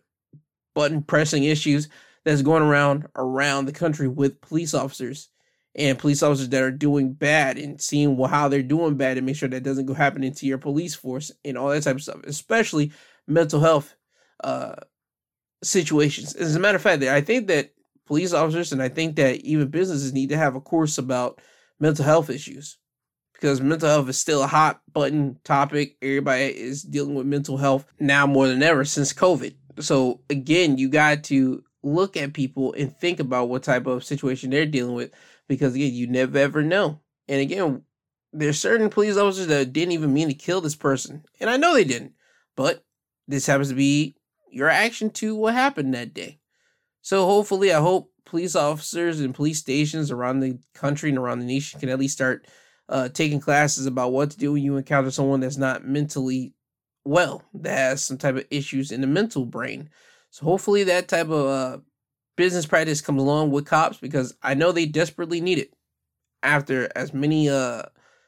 [0.74, 1.88] button pressing issues
[2.24, 5.30] that's going around around the country with police officers
[5.74, 9.36] and police officers that are doing bad and seeing how they're doing bad and make
[9.36, 12.20] sure that doesn't go happen into your police force and all that type of stuff,
[12.24, 12.92] especially
[13.26, 13.94] mental health
[14.44, 14.74] uh
[15.62, 16.34] situations.
[16.34, 17.72] As a matter of fact, I think that
[18.08, 21.40] police officers and I think that even businesses need to have a course about
[21.78, 22.78] mental health issues
[23.34, 25.96] because mental health is still a hot button topic.
[26.02, 29.54] Everybody is dealing with mental health now more than ever since COVID.
[29.78, 34.50] So again, you got to look at people and think about what type of situation
[34.50, 35.12] they're dealing with
[35.46, 37.00] because again, you never ever know.
[37.28, 37.82] And again,
[38.32, 41.24] there's certain police officers that didn't even mean to kill this person.
[41.40, 42.14] And I know they didn't.
[42.56, 42.84] But
[43.28, 44.16] this happens to be
[44.50, 46.37] your action to what happened that day.
[47.08, 51.46] So hopefully I hope police officers and police stations around the country and around the
[51.46, 52.46] nation can at least start
[52.90, 56.52] uh, taking classes about what to do when you encounter someone that's not mentally
[57.06, 59.88] well, that has some type of issues in the mental brain.
[60.28, 61.78] So hopefully that type of uh,
[62.36, 65.72] business practice comes along with cops because I know they desperately need it
[66.42, 67.84] after as many uh,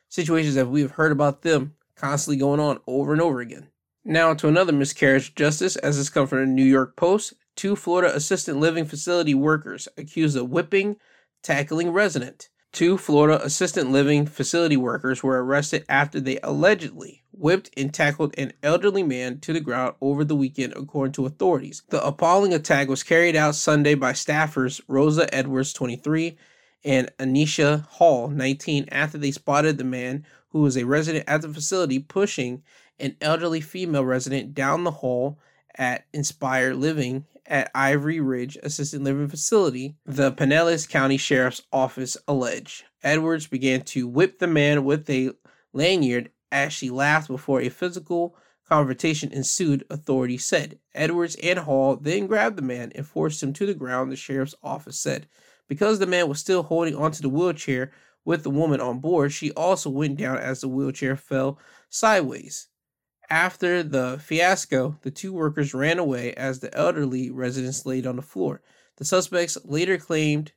[0.08, 3.68] situations that we've heard about them constantly going on over and over again.
[4.06, 7.34] Now to another miscarriage of justice, as this comes from the New York Post.
[7.60, 10.96] Two Florida assisted living facility workers accused of whipping,
[11.42, 12.48] tackling resident.
[12.72, 18.54] Two Florida assisted living facility workers were arrested after they allegedly whipped and tackled an
[18.62, 21.82] elderly man to the ground over the weekend, according to authorities.
[21.90, 26.38] The appalling attack was carried out Sunday by staffers Rosa Edwards, 23,
[26.82, 31.50] and Anisha Hall, 19, after they spotted the man who was a resident at the
[31.50, 32.62] facility pushing
[32.98, 35.38] an elderly female resident down the hall
[35.74, 42.84] at Inspire Living at Ivory Ridge Assisted Living Facility, the Pinellas County Sheriff's Office allege.
[43.02, 45.32] Edwards began to whip the man with a
[45.72, 48.36] lanyard as she laughed before a physical
[48.68, 50.78] confrontation ensued, authorities said.
[50.94, 54.54] Edwards and Hall then grabbed the man and forced him to the ground, the sheriff's
[54.62, 55.26] office said.
[55.66, 57.90] Because the man was still holding onto the wheelchair
[58.24, 61.58] with the woman on board, she also went down as the wheelchair fell
[61.88, 62.68] sideways.
[63.30, 68.22] After the fiasco, the two workers ran away as the elderly residents laid on the
[68.22, 68.60] floor.
[68.96, 70.50] The suspects later claimed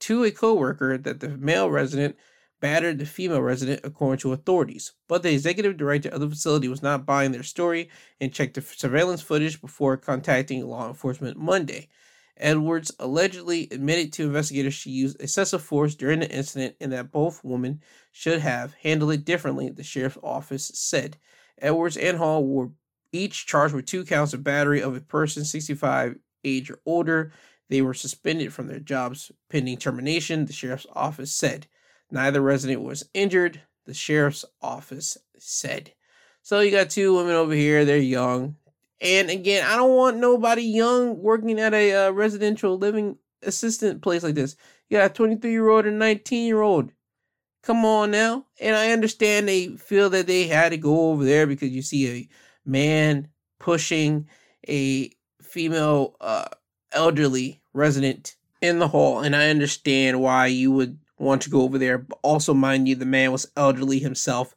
[0.00, 2.16] to a co-worker that the male resident
[2.60, 4.94] battered the female resident according to authorities.
[5.06, 7.88] But the executive director of the facility was not buying their story
[8.20, 11.88] and checked the surveillance footage before contacting law enforcement Monday.
[12.36, 17.44] Edwards allegedly admitted to investigators she used excessive force during the incident and that both
[17.44, 21.16] women should have handled it differently, the sheriff's office said.
[21.60, 22.70] Edwards and Hall were
[23.12, 27.32] each charged with two counts of battery of a person 65 age or older.
[27.68, 31.66] They were suspended from their jobs pending termination, the sheriff's office said.
[32.10, 35.92] Neither resident was injured, the sheriff's office said.
[36.42, 38.56] So you got two women over here, they're young.
[39.00, 44.22] And again, I don't want nobody young working at a uh, residential living assistant place
[44.22, 44.56] like this.
[44.88, 46.90] You got a 23 year old and 19 year old.
[47.68, 48.46] Come on now.
[48.62, 52.08] And I understand they feel that they had to go over there because you see
[52.08, 52.28] a
[52.64, 53.28] man
[53.58, 54.26] pushing
[54.66, 55.10] a
[55.42, 56.46] female uh,
[56.92, 59.20] elderly resident in the hall.
[59.20, 61.98] And I understand why you would want to go over there.
[61.98, 64.54] But also, mind you, the man was elderly himself.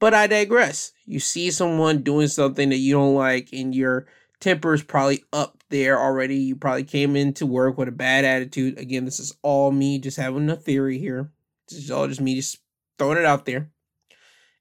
[0.00, 0.90] But I digress.
[1.04, 4.08] You see someone doing something that you don't like, and your
[4.40, 6.38] temper is probably up there already.
[6.38, 8.76] You probably came into work with a bad attitude.
[8.76, 11.30] Again, this is all me just having a theory here.
[11.68, 12.58] This is all just me just
[12.98, 13.70] throwing it out there.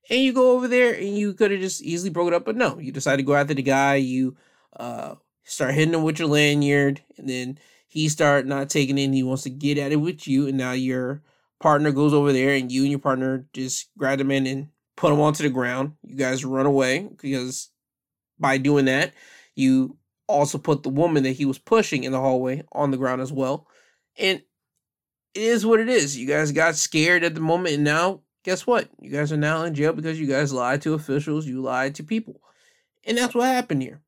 [0.09, 2.57] And you go over there and you could have just easily broke it up, but
[2.57, 3.95] no, you decide to go after the guy.
[3.95, 4.35] You
[4.75, 9.05] uh, start hitting him with your lanyard, and then he start not taking it.
[9.05, 11.21] and he wants to get at it with you, and now your
[11.59, 15.13] partner goes over there, and you and your partner just grab him in and put
[15.13, 15.93] him onto the ground.
[16.03, 17.69] You guys run away because
[18.39, 19.13] by doing that,
[19.55, 23.21] you also put the woman that he was pushing in the hallway on the ground
[23.21, 23.67] as well.
[24.17, 24.41] And
[25.33, 26.17] it is what it is.
[26.17, 28.89] You guys got scared at the moment, and now guess what?
[28.99, 32.03] You guys are now in jail because you guys lied to officials, you lied to
[32.03, 32.41] people.
[33.05, 34.01] And that's what happened here.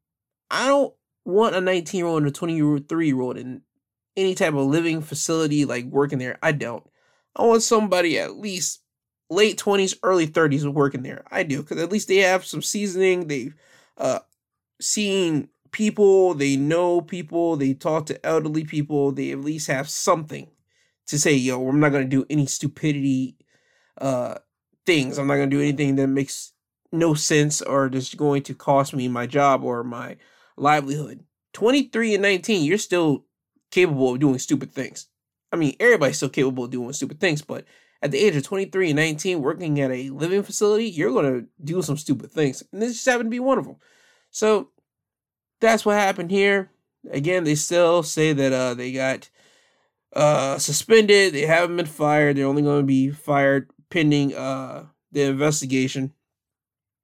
[0.51, 3.61] I don't want a 19 year old and a 23 year old in
[4.15, 6.38] any type of living facility like working there.
[6.41, 6.84] I don't.
[7.36, 8.82] I want somebody at least
[9.30, 11.23] late 20s, early 30s working there.
[11.32, 13.28] I do, because at least they have some seasoning.
[13.28, 13.55] They've
[13.97, 14.19] uh,
[14.80, 20.47] seen people, they know people, they talk to elderly people, they at least have something
[21.08, 23.38] to say, yo, I'm not gonna do any stupidity
[23.99, 24.36] uh
[24.86, 25.18] things.
[25.18, 26.53] I'm not gonna do anything that makes
[26.91, 30.18] no sense or just going to cost me my job or my
[30.58, 31.24] livelihood.
[31.53, 33.26] 23 and 19, you're still
[33.72, 35.08] capable of doing stupid things.
[35.51, 37.66] I mean, everybody's still capable of doing stupid things, but
[38.01, 41.47] at the age of 23 and 19, working at a living facility, you're going to
[41.64, 42.64] do some stupid things.
[42.72, 43.78] And this just happened to be one of them.
[44.32, 44.70] So
[45.62, 46.72] that's what happened here.
[47.10, 49.30] Again, they still say that uh, they got
[50.16, 51.34] uh, suspended.
[51.34, 52.38] They haven't been fired.
[52.38, 56.13] They're only going to be fired pending uh, the investigation.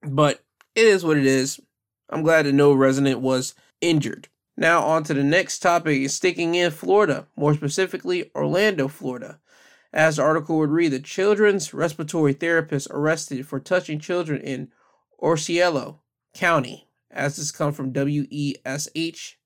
[0.04, 0.44] But
[0.76, 1.60] it is what it is.
[2.10, 4.28] I'm glad that no resident was injured.
[4.58, 9.40] Now, on to the next topic is sticking in Florida, more specifically, Orlando, Florida.
[9.94, 14.70] As the article would read, the children's respiratory therapist arrested for touching children in
[15.22, 15.96] Osceola
[16.34, 16.88] County.
[17.10, 19.38] As this comes from WESH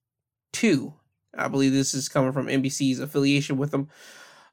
[0.53, 0.93] 2.
[1.37, 3.89] I believe this is coming from NBC's affiliation with them.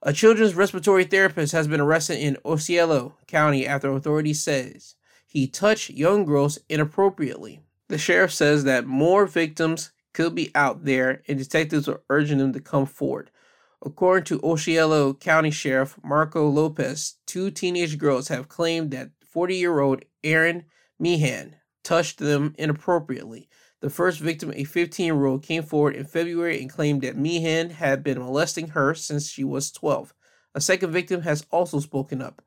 [0.03, 5.91] A children's respiratory therapist has been arrested in Osceola County after authorities says he touched
[5.91, 7.61] young girls inappropriately.
[7.89, 12.53] The sheriff says that more victims could be out there and detectives are urging them
[12.53, 13.31] to come forward.
[13.85, 19.81] According to Osceola County Sheriff Marco Lopez, two teenage girls have claimed that 40 year
[19.81, 20.65] old Aaron
[20.99, 23.49] Meehan touched them inappropriately.
[23.83, 27.71] The first victim, a 15 year old, came forward in February and claimed that Meehan
[27.71, 30.15] had been molesting her since she was 12.
[30.55, 32.43] A second victim has also spoken up.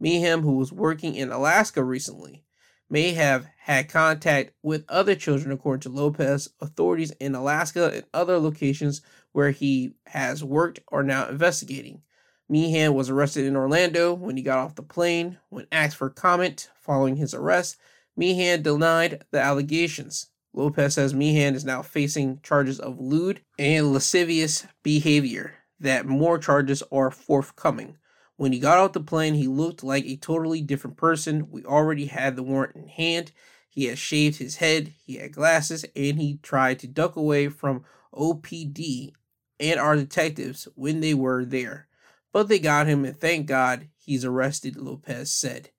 [0.00, 2.42] Meehan, who was working in Alaska recently,
[2.88, 6.48] may have had contact with other children, according to Lopez.
[6.60, 12.02] Authorities in Alaska and other locations where he has worked are now investigating.
[12.48, 15.38] Meehan was arrested in Orlando when he got off the plane.
[15.50, 17.76] When asked for comment following his arrest,
[18.16, 20.26] Meehan denied the allegations.
[20.52, 26.82] Lopez says Meehan is now facing charges of lewd and lascivious behavior, that more charges
[26.90, 27.96] are forthcoming.
[28.36, 31.50] When he got off the plane, he looked like a totally different person.
[31.50, 33.32] We already had the warrant in hand.
[33.68, 37.84] He had shaved his head, he had glasses, and he tried to duck away from
[38.12, 39.12] OPD
[39.60, 41.86] and our detectives when they were there.
[42.32, 45.70] But they got him, and thank God he's arrested, Lopez said.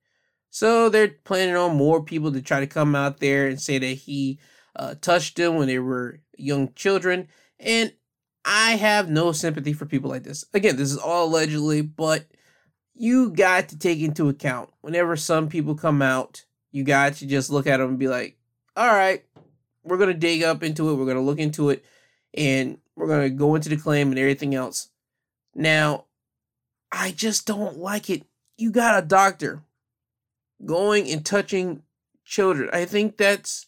[0.50, 3.86] So they're planning on more people to try to come out there and say that
[3.86, 4.40] he
[4.76, 7.28] uh, touched them when they were young children.
[7.60, 7.94] And
[8.46, 10.46] I have no sympathy for people like this.
[10.54, 12.26] Again, this is all allegedly, but
[12.96, 17.50] you got to take into account whenever some people come out, you got to just
[17.50, 18.38] look at them and be like,
[18.76, 19.24] all right,
[19.84, 20.96] we're going to dig up into it.
[20.96, 21.84] We're going to look into it
[22.34, 24.90] and we're going to go into the claim and everything else.
[25.54, 26.06] Now,
[26.92, 28.24] I just don't like it.
[28.58, 29.64] You got a doctor
[30.66, 31.84] going and touching
[32.24, 32.70] children.
[32.72, 33.68] I think that's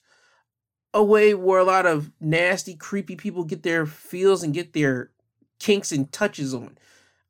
[0.93, 5.11] a way where a lot of nasty, creepy people get their feels and get their
[5.59, 6.77] kinks and touches on.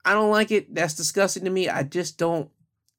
[0.05, 0.73] I don't like it.
[0.73, 1.69] That's disgusting to me.
[1.69, 2.49] I just don't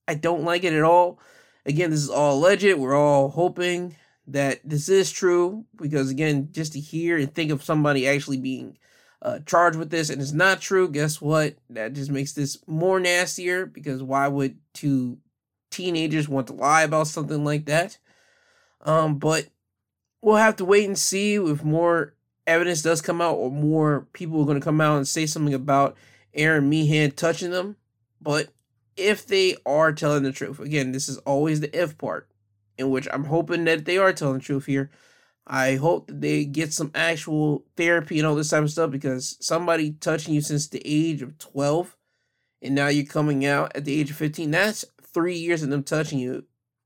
[0.07, 1.19] I don't like it at all.
[1.67, 2.79] Again, this is all alleged.
[2.79, 3.97] We're all hoping
[4.27, 8.79] that this is true because again, just to hear and think of somebody actually being
[9.21, 11.57] uh, charged with this and it's not true, guess what?
[11.71, 15.19] That just makes this more nastier because why would two
[15.71, 17.99] teenagers want to lie about something like that?
[18.83, 19.47] Um, but
[20.25, 22.15] we'll have to wait and see if more
[22.47, 25.55] evidence does come out or more people are going to come out and say something
[25.55, 25.97] about
[26.33, 27.77] Aaron Meehan touching them.
[28.21, 28.49] But
[28.97, 32.29] if they are telling the truth, again, this is always the if part,
[32.79, 34.91] in which I'm hoping that they are telling the truth here.
[35.47, 39.37] I hope that they get some actual therapy and all this type of stuff because
[39.41, 41.97] somebody touching you since the age of 12
[42.63, 45.83] and now you're coming out at the age of 15, that's three years of them
[45.83, 46.45] touching you.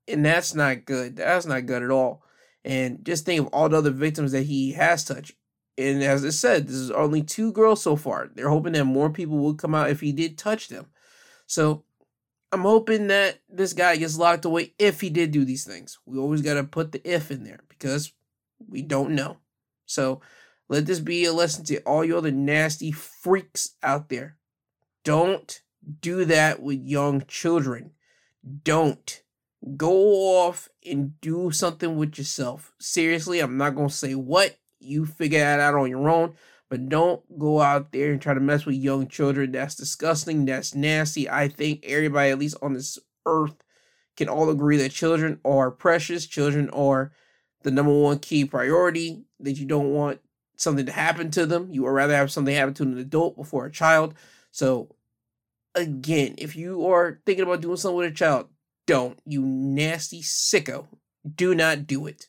[0.09, 1.17] And that's not good.
[1.17, 2.25] That's not good at all.
[2.65, 5.33] And just think of all the other victims that he has touched.
[5.77, 8.29] And as I said, this is only two girls so far.
[8.35, 10.87] They're hoping that more people will come out if he did touch them.
[11.47, 11.85] So
[12.51, 15.99] I'm hoping that this guy gets locked away if he did do these things.
[16.05, 18.13] We always got to put the if in there because
[18.67, 19.39] we don't know.
[19.87, 20.21] So
[20.69, 24.37] let this be a lesson to all you other nasty freaks out there.
[25.05, 25.63] Don't
[26.01, 27.93] do that with young children.
[28.65, 29.23] Don't
[29.77, 29.93] go
[30.39, 32.73] off and do something with yourself.
[32.79, 36.35] Seriously, I'm not going to say what you figure that out on your own.
[36.71, 39.53] But don't go out there and try to mess with young children.
[39.53, 40.45] That's disgusting.
[40.45, 41.29] That's nasty.
[41.29, 43.65] I think everybody, at least on this earth,
[44.19, 46.27] can all agree that children are precious.
[46.27, 47.13] Children are
[47.63, 50.21] the number one key priority, that you don't want
[50.57, 51.69] something to happen to them.
[51.71, 54.15] You would rather have something happen to an adult before a child.
[54.51, 54.95] So,
[55.75, 58.49] again, if you are thinking about doing something with a child,
[58.89, 59.21] don't.
[59.27, 60.87] You nasty sicko.
[61.37, 62.29] Do not do it.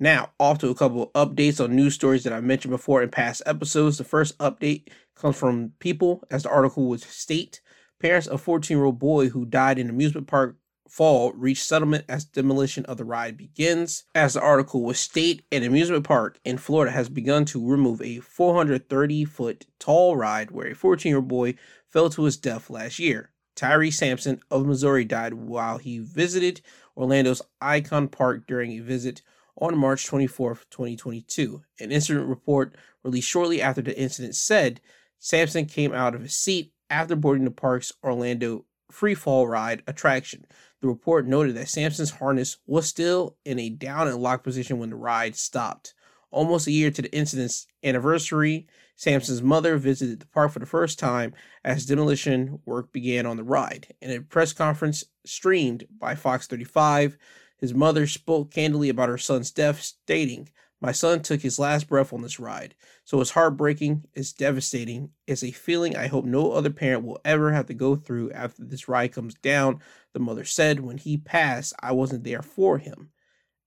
[0.00, 3.08] Now, off to a couple of updates on news stories that I mentioned before in
[3.08, 3.96] past episodes.
[3.96, 7.60] The first update comes from People, as the article would state.
[8.00, 10.56] Parents of 14 year old boy who died in amusement park
[10.88, 14.02] fall reach settlement as demolition of the ride begins.
[14.16, 18.18] As the article will state, an amusement park in Florida has begun to remove a
[18.18, 21.54] 430 foot tall ride where a 14 year old boy
[21.86, 23.31] fell to his death last year.
[23.54, 26.60] Tyre Sampson of Missouri died while he visited
[26.96, 29.22] Orlando's Icon Park during a visit
[29.60, 31.62] on March 24, 2022.
[31.80, 34.80] An incident report released shortly after the incident said
[35.18, 40.44] Sampson came out of his seat after boarding the park's Orlando free fall ride attraction.
[40.80, 44.90] The report noted that Sampson's harness was still in a down and locked position when
[44.90, 45.94] the ride stopped.
[46.30, 48.66] Almost a year to the incident's anniversary,
[48.96, 51.34] Sampson's mother visited the park for the first time
[51.64, 53.94] as demolition work began on the ride.
[54.00, 57.16] In a press conference streamed by Fox 35,
[57.58, 60.48] his mother spoke candidly about her son's death, stating,
[60.80, 62.74] My son took his last breath on this ride,
[63.04, 67.52] so it's heartbreaking, it's devastating, it's a feeling I hope no other parent will ever
[67.52, 69.80] have to go through after this ride comes down,
[70.12, 70.80] the mother said.
[70.80, 73.10] When he passed, I wasn't there for him.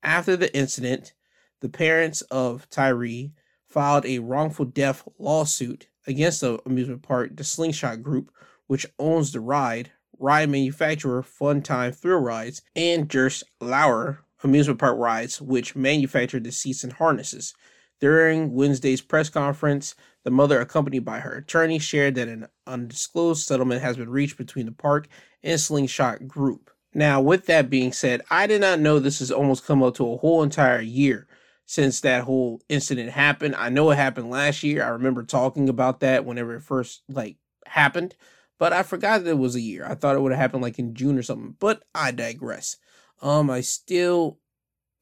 [0.03, 1.13] After the incident,
[1.61, 3.31] the parents of Tyre
[3.75, 8.31] filed a wrongful death lawsuit against the amusement park, the Slingshot Group,
[8.67, 15.41] which owns the ride, ride manufacturer Funtime Thrill Rides, and Gers Lauer Amusement Park Rides,
[15.41, 17.53] which manufactured the seats and harnesses.
[17.99, 23.81] During Wednesday's press conference, the mother, accompanied by her attorney, shared that an undisclosed settlement
[23.81, 25.09] has been reached between the park
[25.43, 26.71] and Slingshot Group.
[26.93, 30.13] Now, with that being said, I did not know this has almost come up to
[30.13, 31.27] a whole entire year
[31.65, 33.55] since that whole incident happened.
[33.55, 34.83] I know it happened last year.
[34.83, 38.15] I remember talking about that whenever it first like happened,
[38.59, 39.85] but I forgot that it was a year.
[39.87, 42.77] I thought it would have happened like in June or something, but I digress.
[43.21, 44.39] Um I still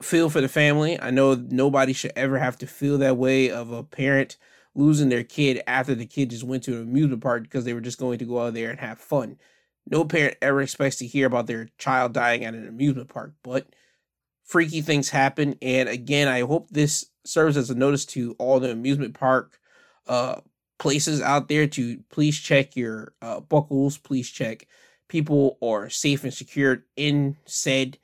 [0.01, 0.99] feel for the family.
[0.99, 4.37] I know nobody should ever have to feel that way of a parent
[4.75, 7.81] losing their kid after the kid just went to an amusement park because they were
[7.81, 9.37] just going to go out there and have fun.
[9.89, 13.67] No parent ever expects to hear about their child dying at an amusement park, but
[14.43, 15.55] freaky things happen.
[15.61, 19.59] And again, I hope this serves as a notice to all the amusement park
[20.07, 20.41] uh,
[20.79, 23.97] places out there to please check your uh, buckles.
[23.97, 24.67] Please check
[25.07, 27.97] people are safe and secured in said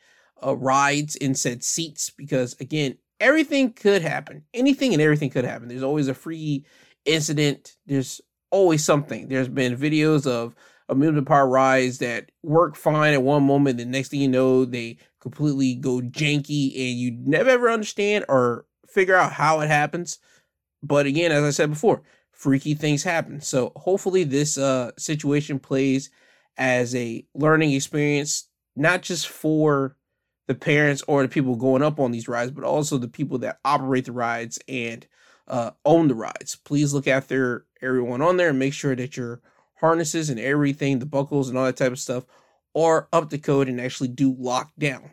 [0.45, 4.43] uh, rides, in said seats, because again, everything could happen.
[4.53, 5.67] Anything and everything could happen.
[5.67, 6.65] There's always a free
[7.05, 7.77] incident.
[7.87, 8.21] There's
[8.51, 9.27] always something.
[9.27, 10.55] There's been videos of
[10.87, 13.77] amusement park rides that work fine at one moment.
[13.77, 18.65] The next thing you know, they completely go janky and you never ever understand or
[18.87, 20.19] figure out how it happens.
[20.81, 22.01] But again, as I said before,
[22.31, 23.41] freaky things happen.
[23.41, 26.09] So hopefully this uh situation plays
[26.57, 29.95] as a learning experience, not just for
[30.47, 33.59] the parents or the people going up on these rides, but also the people that
[33.63, 35.05] operate the rides and
[35.47, 36.55] uh, own the rides.
[36.55, 39.41] Please look after everyone on there and make sure that your
[39.75, 42.25] harnesses and everything, the buckles and all that type of stuff,
[42.75, 45.11] are up the code and actually do lock down.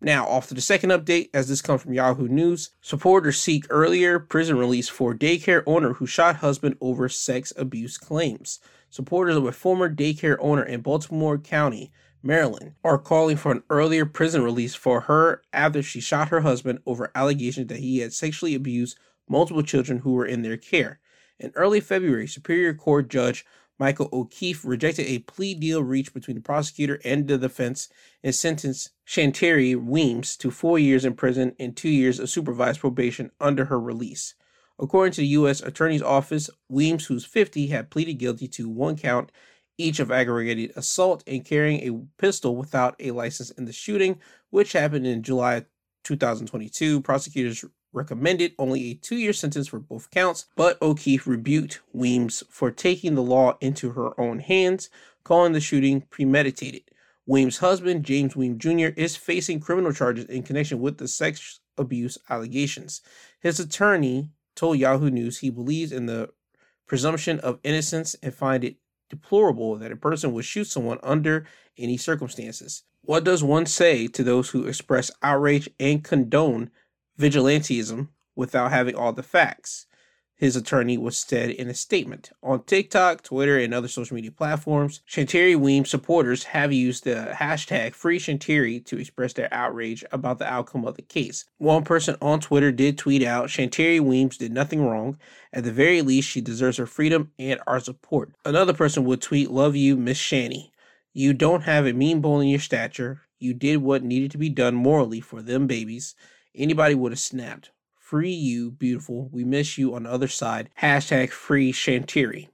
[0.00, 2.70] Now, off to the second update, as this comes from Yahoo News.
[2.82, 8.60] Supporters seek earlier prison release for daycare owner who shot husband over sex abuse claims.
[8.90, 11.92] Supporters of a former daycare owner in Baltimore County,
[12.22, 16.80] Maryland, are calling for an earlier prison release for her after she shot her husband
[16.84, 21.00] over allegations that he had sexually abused multiple children who were in their care.
[21.38, 23.44] In early February, Superior Court Judge
[23.78, 27.88] Michael O'Keefe rejected a plea deal reached between the prosecutor and the defense
[28.22, 33.30] and sentenced Shantari Weems to four years in prison and two years of supervised probation
[33.40, 34.34] under her release.
[34.78, 35.60] According to the U.S.
[35.62, 39.30] Attorney's Office, Weems, who's 50, had pleaded guilty to one count
[39.78, 44.18] each of aggravated assault and carrying a pistol without a license in the shooting,
[44.50, 45.64] which happened in July
[46.04, 47.00] 2022.
[47.02, 47.64] Prosecutors
[47.96, 53.14] recommended only a two year sentence for both counts, but O'Keefe rebuked Weems for taking
[53.14, 54.90] the law into her own hands,
[55.24, 56.82] calling the shooting premeditated.
[57.26, 62.18] Weems' husband, James Weems Jr., is facing criminal charges in connection with the sex abuse
[62.30, 63.00] allegations.
[63.40, 66.30] His attorney told Yahoo News he believes in the
[66.86, 68.76] presumption of innocence and find it
[69.10, 72.84] deplorable that a person would shoot someone under any circumstances.
[73.02, 76.70] What does one say to those who express outrage and condone
[77.18, 79.86] vigilantism without having all the facts,
[80.38, 82.30] his attorney was said in a statement.
[82.42, 87.94] On TikTok, Twitter, and other social media platforms, Shantari Weems supporters have used the hashtag
[87.94, 91.46] FreeShantari to express their outrage about the outcome of the case.
[91.56, 95.18] One person on Twitter did tweet out, Shantari Weems did nothing wrong.
[95.54, 98.32] At the very least, she deserves her freedom and our support.
[98.44, 100.70] Another person would tweet, Love you, Miss Shanny.
[101.14, 103.22] You don't have a mean bone in your stature.
[103.38, 106.14] You did what needed to be done morally for them babies
[106.56, 107.70] anybody would have snapped.
[107.98, 109.28] Free you, beautiful.
[109.32, 110.70] We miss you on the other side.
[110.80, 112.48] Hashtag free Shantari.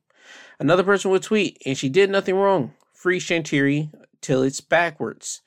[0.59, 2.73] Another person would tweet, and she did nothing wrong.
[2.93, 3.91] Free Shantari
[4.21, 5.43] till it's backwards.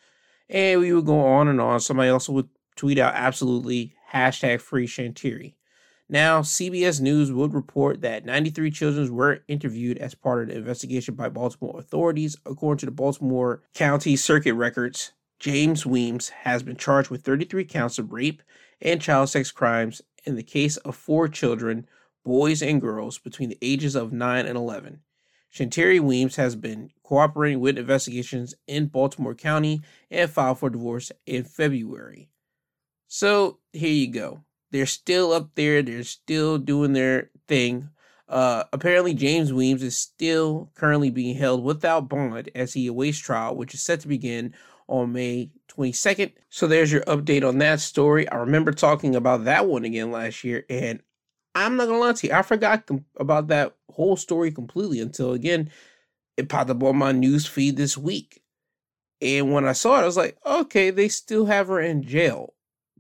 [0.50, 1.80] And we would go on and on.
[1.80, 5.56] Somebody also would tweet out absolutely hashtag free Shantari.
[6.08, 11.16] Now, CBS News would report that 93 children were interviewed as part of the investigation
[11.16, 12.38] by Baltimore authorities.
[12.46, 18.00] According to the Baltimore County Circuit records, James Weems has been charged with 33 counts
[18.00, 18.42] of rape
[18.82, 21.88] and child sex crimes in the case of four children,
[22.24, 25.02] boys and girls, between the ages of 9 and 11.
[25.54, 29.82] Shantari Weems has been cooperating with investigations in Baltimore County
[30.12, 32.30] and filed for divorce in February.
[33.08, 34.42] So here you go.
[34.72, 35.82] They're still up there.
[35.82, 37.90] They're still doing their thing.
[38.28, 43.56] Uh, apparently, James Weems is still currently being held without bond as he awaits trial,
[43.56, 44.54] which is set to begin
[44.88, 46.34] on May 22nd.
[46.50, 48.28] So there's your update on that story.
[48.30, 51.02] I remember talking about that one again last year, and
[51.56, 55.34] I'm not gonna lie to you, I forgot com- about that whole story completely until
[55.34, 55.70] again
[56.38, 58.42] it popped up on my news feed this week.
[59.22, 62.54] And when I saw it, I was like, okay, they still have her in jail.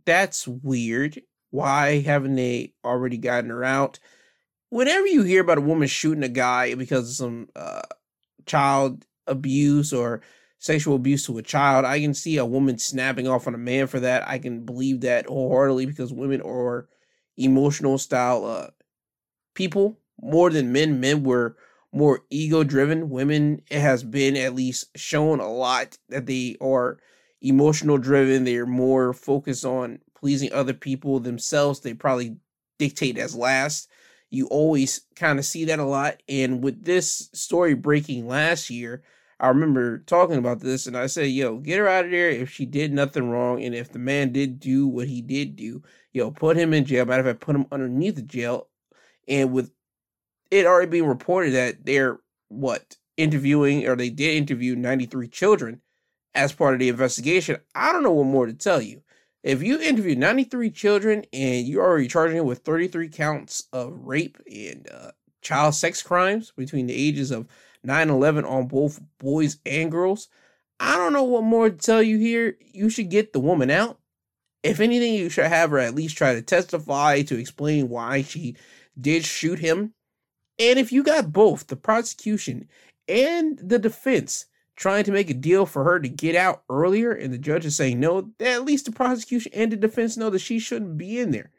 [0.05, 1.21] That's weird.
[1.51, 3.99] Why haven't they already gotten her out?
[4.69, 7.81] Whenever you hear about a woman shooting a guy because of some uh,
[8.45, 10.21] child abuse or
[10.59, 13.87] sexual abuse to a child, I can see a woman snapping off on a man
[13.87, 14.27] for that.
[14.27, 16.87] I can believe that wholeheartedly because women are
[17.37, 18.67] emotional style uh,
[19.53, 20.99] people more than men.
[20.99, 21.57] Men were
[21.91, 23.09] more ego driven.
[23.09, 26.99] Women, it has been at least shown a lot that they are
[27.41, 28.43] emotional driven.
[28.43, 31.79] They're more focused on pleasing other people themselves.
[31.79, 32.37] They probably
[32.79, 33.89] dictate as last.
[34.29, 36.21] You always kind of see that a lot.
[36.27, 39.03] And with this story breaking last year,
[39.39, 42.49] I remember talking about this and I said, yo, get her out of there if
[42.49, 43.61] she did nothing wrong.
[43.61, 45.83] And if the man did do what he did do,
[46.13, 47.05] yo, put him in jail.
[47.05, 48.69] Matter of fact, put him underneath the jail.
[49.27, 49.71] And with
[50.51, 55.81] it already being reported that they're what interviewing or they did interview 93 children
[56.33, 59.01] as part of the investigation, I don't know what more to tell you.
[59.43, 64.37] If you interview 93 children and you're already charging them with 33 counts of rape
[64.51, 65.11] and uh,
[65.41, 67.47] child sex crimes between the ages of
[67.85, 70.27] 9 11 on both boys and girls.
[70.79, 72.57] I don't know what more to tell you here.
[72.59, 73.99] You should get the woman out.
[74.63, 78.57] If anything, you should have her at least try to testify to explain why she
[78.99, 79.93] did shoot him.
[80.57, 82.67] And if you got both the prosecution
[83.07, 87.33] and the defense trying to make a deal for her to get out earlier, and
[87.33, 90.59] the judge is saying no, at least the prosecution and the defense know that she
[90.59, 91.51] shouldn't be in there.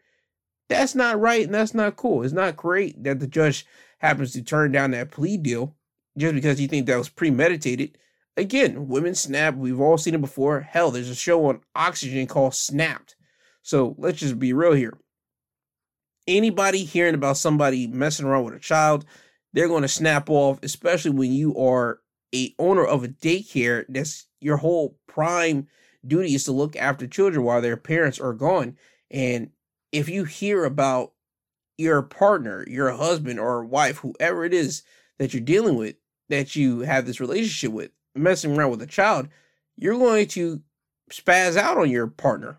[0.69, 2.23] That's not right and that's not cool.
[2.23, 3.67] It's not great that the judge
[3.99, 5.77] happens to turn down that plea deal
[6.17, 7.99] just because you think that was premeditated.
[8.37, 9.55] Again, women snap.
[9.55, 10.61] We've all seen it before.
[10.61, 13.17] Hell, there's a show on Oxygen called Snapped.
[13.63, 14.99] So let's just be real here.
[16.29, 19.05] Anybody hearing about somebody messing around with a child,
[19.53, 22.01] they're going to snap off, especially when you are
[22.35, 23.85] a owner of a daycare.
[23.89, 25.69] That's your whole prime
[26.07, 28.77] duty is to look after children while their parents are gone.
[29.11, 29.51] And
[29.93, 31.13] if you hear about
[31.79, 34.83] your partner, your husband or wife, whoever it is
[35.19, 35.97] that you're dealing with,
[36.29, 39.29] that you have this relationship with, messing around with a child,
[39.77, 40.63] you're going to
[41.11, 42.59] spaz out on your partner.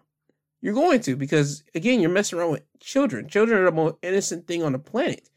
[0.62, 3.28] You're going to because again, you're messing around with children.
[3.28, 5.30] Children are the most innocent thing on the planet.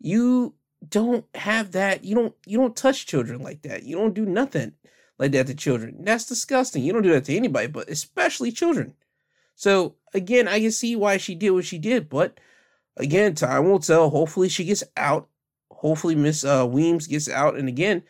[0.00, 0.54] You
[0.88, 2.04] don't have that.
[2.04, 3.84] You don't you don't touch children like that.
[3.84, 4.72] You don't do nothing
[5.18, 5.96] like that to children.
[6.00, 6.82] That's disgusting.
[6.82, 8.94] You don't do that to anybody, but especially children.
[9.54, 12.38] So again, I can see why she did what she did, but
[12.96, 14.10] again, time will tell.
[14.10, 15.28] Hopefully she gets out
[15.84, 17.56] Hopefully, Miss uh, Weems gets out.
[17.56, 18.02] And again,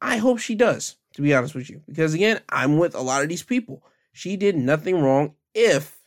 [0.00, 1.80] I hope she does, to be honest with you.
[1.86, 3.84] Because again, I'm with a lot of these people.
[4.12, 6.00] She did nothing wrong if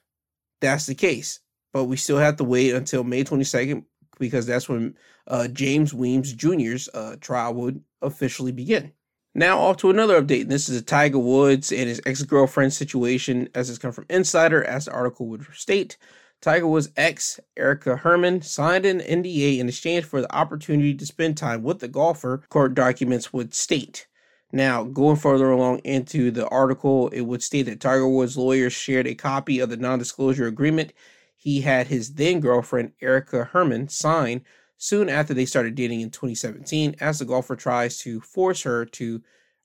[0.60, 1.40] that's the case.
[1.72, 3.86] But we still have to wait until May 22nd
[4.20, 8.92] because that's when uh, James Weems Jr.'s uh, trial would officially begin.
[9.34, 10.50] Now, off to another update.
[10.50, 14.62] This is a Tiger Woods and his ex girlfriend situation, as it's come from Insider,
[14.66, 15.98] as the article would state.
[16.44, 21.38] Tiger Woods' ex, Erica Herman, signed an NDA in exchange for the opportunity to spend
[21.38, 24.08] time with the golfer, court documents would state.
[24.52, 29.08] Now, going further along into the article, it would state that Tiger Woods' lawyers shared
[29.08, 30.92] a copy of the non disclosure agreement
[31.38, 34.44] he had his then girlfriend, Erica Herman, sign
[34.78, 39.22] soon after they started dating in 2017 as the golfer tries to force her to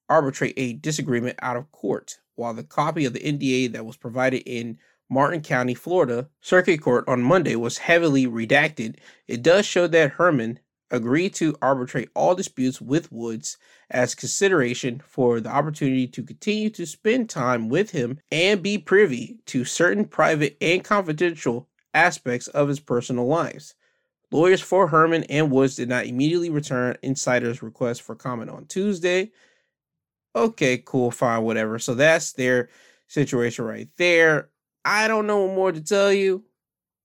[0.08, 2.20] arbitrate a disagreement out of court.
[2.36, 4.78] While the copy of the NDA that was provided in
[5.10, 8.96] Martin County, Florida, Circuit Court on Monday was heavily redacted,
[9.26, 13.58] it does show that Herman agreed to arbitrate all disputes with Woods
[13.90, 19.38] as consideration for the opportunity to continue to spend time with him and be privy
[19.46, 23.74] to certain private and confidential aspects of his personal lives.
[24.30, 29.32] Lawyers for Herman and Woods did not immediately return Insider's request for comment on Tuesday.
[30.36, 31.78] Okay, cool, fine, whatever.
[31.78, 32.68] So that's their
[33.06, 34.50] situation right there.
[34.88, 36.44] I don't know more to tell you.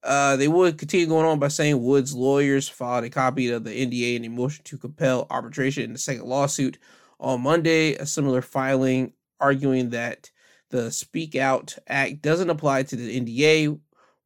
[0.03, 3.71] Uh, they would continue going on by saying Wood's lawyers filed a copy of the
[3.71, 6.77] NDA and a motion to compel arbitration in the second lawsuit
[7.19, 7.95] on Monday.
[7.95, 9.11] A similar filing
[9.41, 10.31] arguing that
[10.69, 13.77] the Speak Out Act doesn't apply to the NDA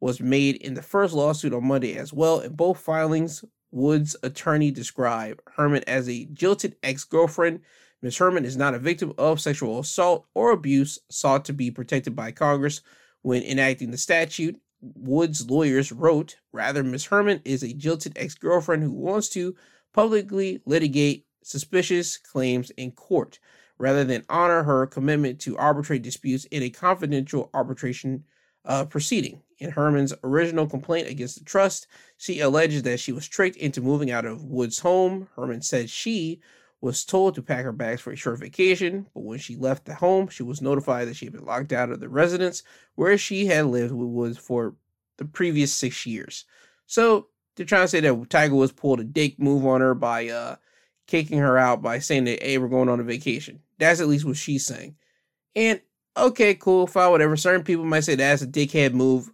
[0.02, 2.42] was made in the first lawsuit on Monday as well.
[2.42, 7.62] In both filings, Wood's attorney described Herman as a jilted ex girlfriend.
[8.04, 8.18] Ms.
[8.18, 12.32] Herman is not a victim of sexual assault or abuse sought to be protected by
[12.32, 12.82] Congress
[13.22, 14.60] when enacting the statute.
[14.82, 19.56] Wood's lawyers wrote, rather, Miss Herman is a jilted ex girlfriend who wants to
[19.94, 23.40] publicly litigate suspicious claims in court
[23.80, 28.24] rather than honor her commitment to arbitrate disputes in a confidential arbitration
[28.66, 29.42] uh, proceeding.
[29.60, 31.88] In Herman's original complaint against the trust,
[32.18, 35.28] she alleges that she was tricked into moving out of Wood's home.
[35.36, 36.42] Herman said she
[36.82, 39.96] was told to pack her bags for a short vacation, but when she left the
[39.96, 42.64] home, she was notified that she had been locked out of the residence
[42.96, 44.76] where she had lived Woods for
[45.18, 46.46] the previous six years.
[46.86, 50.30] So they're trying to say that Tiger Woods pulled a dick move on her by
[50.30, 50.56] uh,
[51.08, 53.60] kicking her out by saying that, hey, we're going on a vacation.
[53.80, 54.96] That's at least what she's saying.
[55.56, 55.82] And
[56.16, 57.36] okay, cool, fine, whatever.
[57.36, 59.32] Certain people might say that's a dickhead move.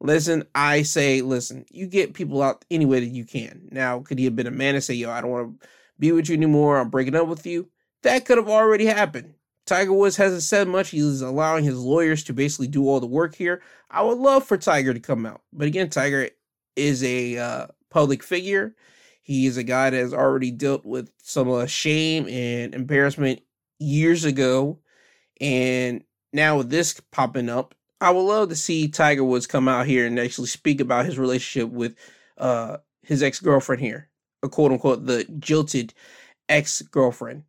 [0.00, 3.68] Listen, I say, listen, you get people out any way that you can.
[3.72, 5.68] Now, could he have been a man and say, yo, I don't want to
[5.98, 7.68] be with you anymore, I'm breaking up with you?
[8.02, 9.34] That could have already happened.
[9.66, 10.90] Tiger Woods hasn't said much.
[10.90, 13.62] He's allowing his lawyers to basically do all the work here.
[13.90, 15.40] I would love for Tiger to come out.
[15.52, 16.28] But again, Tiger
[16.76, 18.74] is a uh, public figure.
[19.22, 23.40] He is a guy that has already dealt with some uh, shame and embarrassment
[23.78, 24.80] years ago.
[25.40, 29.86] And now with this popping up, I would love to see Tiger Woods come out
[29.86, 31.96] here and actually speak about his relationship with
[32.36, 34.10] uh, his ex girlfriend here,
[34.48, 35.94] quote unquote the jilted
[36.48, 37.44] ex girlfriend.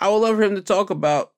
[0.00, 1.32] I would love for him to talk about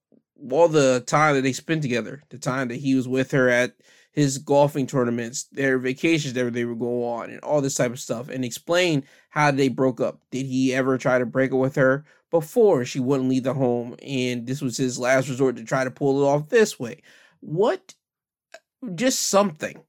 [0.51, 3.75] all the time that they spent together, the time that he was with her at
[4.13, 8.01] his golfing tournaments, their vacations that they would go on, and all this type of
[8.01, 10.21] stuff, and explain how they broke up.
[10.31, 13.95] Did he ever try to break up with her before she wouldn't leave the home,
[14.03, 17.03] and this was his last resort to try to pull it off this way?
[17.41, 17.95] What?
[18.55, 19.81] Uh, just something.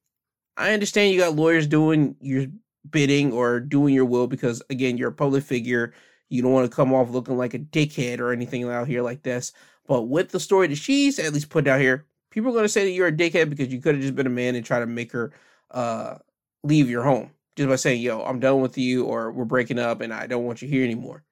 [0.58, 2.48] I understand you got lawyers doing your
[2.92, 5.94] bidding or doing your will because again, you're a public figure.
[6.30, 9.24] You don't want to come off looking like a dickhead or anything out here like
[9.24, 9.52] this.
[9.88, 12.70] But with the story that she's at least put out here, people are going to
[12.70, 14.80] say that you're a dickhead because you could have just been a man and try
[14.80, 15.32] to make her
[15.72, 16.16] uh,
[16.64, 20.02] leave your home just by saying, yo, I'm done with you or we're breaking up
[20.02, 21.24] and I don't want you here anymore.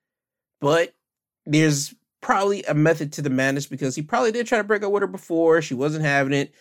[0.59, 0.93] But
[1.45, 4.91] there's probably a method to the madness because he probably did try to break up
[4.91, 5.61] with her before.
[5.61, 6.53] She wasn't having it.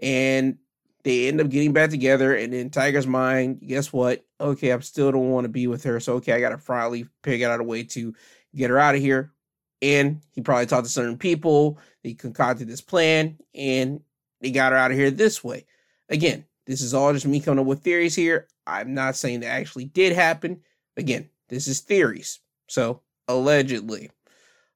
[0.00, 0.58] And
[1.04, 2.34] they end up getting back together.
[2.34, 4.24] And in Tiger's mind, guess what?
[4.40, 6.00] Okay, I still don't want to be with her.
[6.00, 8.14] So, okay, I got to probably figure out a way to
[8.54, 9.32] get her out of here.
[9.80, 11.78] And he probably talked to certain people.
[12.02, 14.00] They concocted this plan and
[14.40, 15.66] they got her out of here this way.
[16.08, 18.48] Again, this is all just me coming up with theories here.
[18.66, 20.60] I'm not saying that actually did happen.
[20.96, 22.40] Again, this is theories.
[22.66, 24.10] So, allegedly.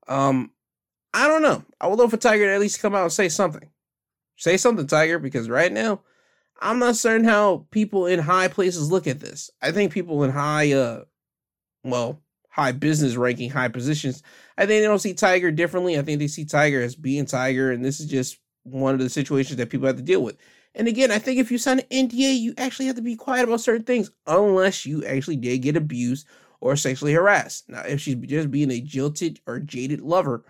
[0.08, 0.52] Um,
[1.12, 1.64] I don't know.
[1.80, 3.68] I would love for Tiger to at least come out and say something.
[4.36, 6.00] Say something, Tiger, because right now,
[6.62, 9.50] I'm not certain how people in high places look at this.
[9.60, 11.02] I think people in high, uh,
[11.84, 14.22] well, high business ranking, high positions,
[14.56, 15.98] I think they don't see Tiger differently.
[15.98, 19.10] I think they see Tiger as being Tiger, and this is just one of the
[19.10, 20.36] situations that people have to deal with.
[20.74, 23.44] And again, I think if you sign an NDA, you actually have to be quiet
[23.44, 26.26] about certain things, unless you actually did get abused
[26.60, 27.68] or sexually harassed.
[27.68, 30.44] Now, if she's just being a jilted or jaded lover,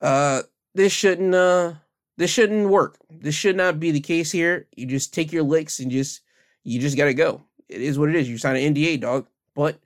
[0.00, 0.42] uh,
[0.74, 1.74] this shouldn't uh
[2.16, 2.98] this shouldn't work.
[3.10, 4.66] This should not be the case here.
[4.76, 6.22] You just take your licks and just
[6.64, 7.42] you just gotta go.
[7.68, 8.28] It is what it is.
[8.28, 9.26] You sign an NDA, dog.
[9.54, 9.78] But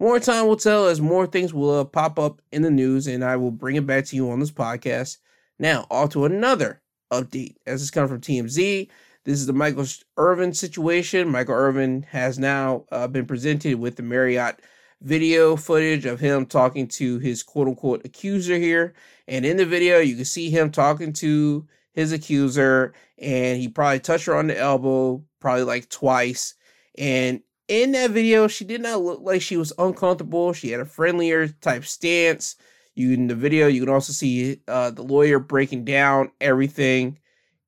[0.00, 3.24] more time will tell as more things will uh, pop up in the news, and
[3.24, 5.18] I will bring it back to you on this podcast.
[5.58, 6.80] Now, off to another
[7.12, 7.56] update.
[7.66, 8.88] As it's coming from TMZ,
[9.24, 11.28] this is the Michael Irvin situation.
[11.30, 14.60] Michael Irvin has now uh, been presented with the Marriott
[15.00, 18.94] video footage of him talking to his quote unquote accuser here.
[19.26, 24.00] And in the video, you can see him talking to his accuser, and he probably
[24.00, 26.54] touched her on the elbow, probably like twice.
[26.96, 30.52] And in that video, she did not look like she was uncomfortable.
[30.52, 32.56] She had a friendlier type stance.
[32.94, 37.18] You in the video, you can also see uh, the lawyer breaking down everything,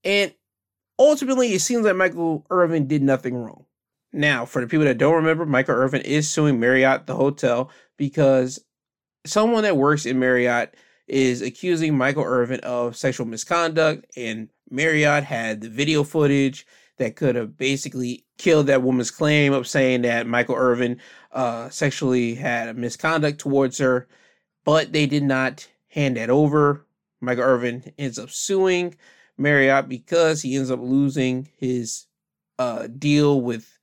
[0.05, 0.35] and
[0.99, 3.65] ultimately, it seems like Michael Irvin did nothing wrong.
[4.13, 8.59] Now, for the people that don't remember, Michael Irvin is suing Marriott, the hotel, because
[9.25, 10.75] someone that works in Marriott
[11.07, 16.67] is accusing Michael Irvin of sexual misconduct, and Marriott had the video footage
[16.99, 21.01] that could have basically killed that woman's claim of saying that Michael Irvin
[21.33, 24.07] uh, sexually had a misconduct towards her,
[24.65, 26.87] but they did not hand that over.
[27.21, 28.95] Michael Irvin ends up suing
[29.37, 32.07] Marriott because he ends up losing his
[32.59, 33.79] uh, deal with,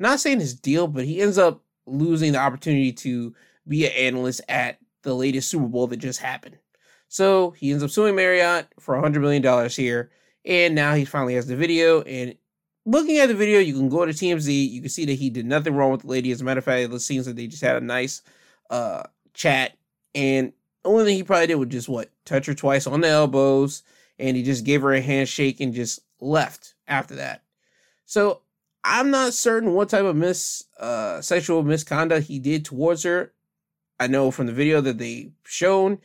[0.00, 3.34] not saying his deal, but he ends up losing the opportunity to
[3.68, 6.58] be an analyst at the latest Super Bowl that just happened.
[7.08, 10.10] So he ends up suing Marriott for $100 million here.
[10.44, 12.02] And now he finally has the video.
[12.02, 12.34] And
[12.86, 14.70] looking at the video, you can go to TMZ.
[14.70, 16.30] You can see that he did nothing wrong with the lady.
[16.30, 18.22] As a matter of fact, it seems that they just had a nice
[18.70, 19.02] uh,
[19.34, 19.76] chat.
[20.14, 20.52] And
[20.84, 22.10] only thing he probably did was just what?
[22.24, 23.82] Touch her twice on the elbows.
[24.18, 27.42] And he just gave her a handshake and just left after that.
[28.06, 28.42] So
[28.82, 33.32] I'm not certain what type of mis uh, sexual misconduct he did towards her.
[33.98, 35.98] I know from the video that they shown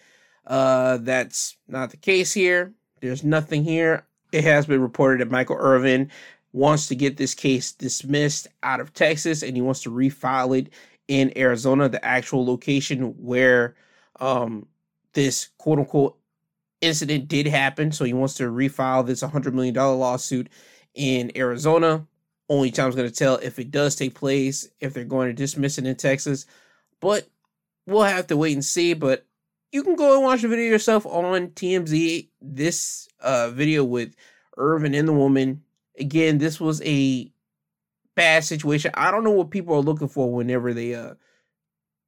[0.46, 2.74] uh, that's not the case here.
[3.02, 4.06] There's nothing here.
[4.32, 6.12] It has been reported that Michael Irvin
[6.52, 10.70] wants to get this case dismissed out of Texas and he wants to refile it
[11.08, 13.76] in Arizona, the actual location where
[14.20, 14.68] um,
[15.14, 16.18] this quote unquote
[16.82, 17.92] incident did happen.
[17.92, 20.50] So he wants to refile this $100 million lawsuit
[20.94, 22.06] in Arizona.
[22.48, 25.78] Only time's going to tell if it does take place, if they're going to dismiss
[25.78, 26.46] it in Texas.
[27.00, 27.28] But
[27.88, 28.94] we'll have to wait and see.
[28.94, 29.26] But
[29.72, 32.30] you can go and watch the video yourself on TMZ.
[32.42, 34.16] This uh, video with
[34.58, 35.64] Irvin and the woman.
[35.98, 37.32] Again, this was a
[38.16, 38.92] bad situation.
[38.94, 41.16] I don't know what people are looking for whenever they uh,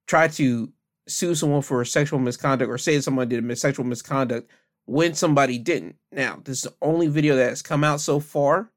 [0.08, 0.72] try to
[1.08, 4.50] sue someone for sexual misconduct or say someone did a sexual misconduct
[4.86, 5.96] when somebody didn't.
[6.12, 8.72] Now, this is the only video that has come out so far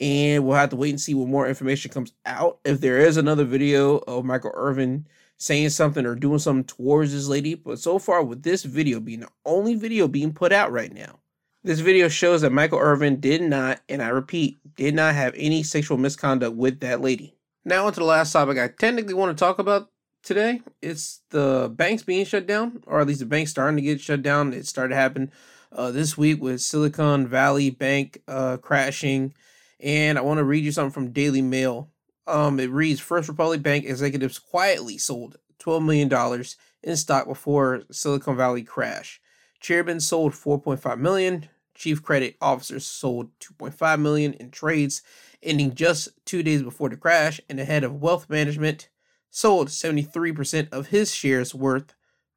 [0.00, 2.58] and we'll have to wait and see what more information comes out.
[2.64, 7.28] If there is another video of Michael Irvin saying something or doing something towards this
[7.28, 10.92] lady, but so far with this video being the only video being put out right
[10.92, 11.18] now,
[11.62, 15.62] this video shows that Michael Irvin did not, and I repeat, did not have any
[15.62, 17.34] sexual misconduct with that lady.
[17.64, 19.90] Now, onto the last topic I technically want to talk about
[20.22, 20.60] today.
[20.82, 24.22] It's the banks being shut down, or at least the banks starting to get shut
[24.22, 24.52] down.
[24.52, 25.32] It started to happen
[25.72, 29.34] uh, this week with Silicon Valley Bank uh, crashing
[29.80, 31.90] and I want to read you something from Daily Mail.
[32.26, 36.44] Um, it reads First Republic Bank executives quietly sold $12 million
[36.82, 39.20] in stock before Silicon Valley crash.
[39.60, 41.48] Chairman sold 4.5 million.
[41.74, 45.02] Chief credit officers sold 2.5 million in trades,
[45.42, 47.40] ending just two days before the crash.
[47.48, 48.88] And the head of wealth management
[49.30, 51.94] sold 73% of his shares worth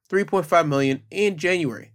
[0.09, 1.91] 3.5 million in January.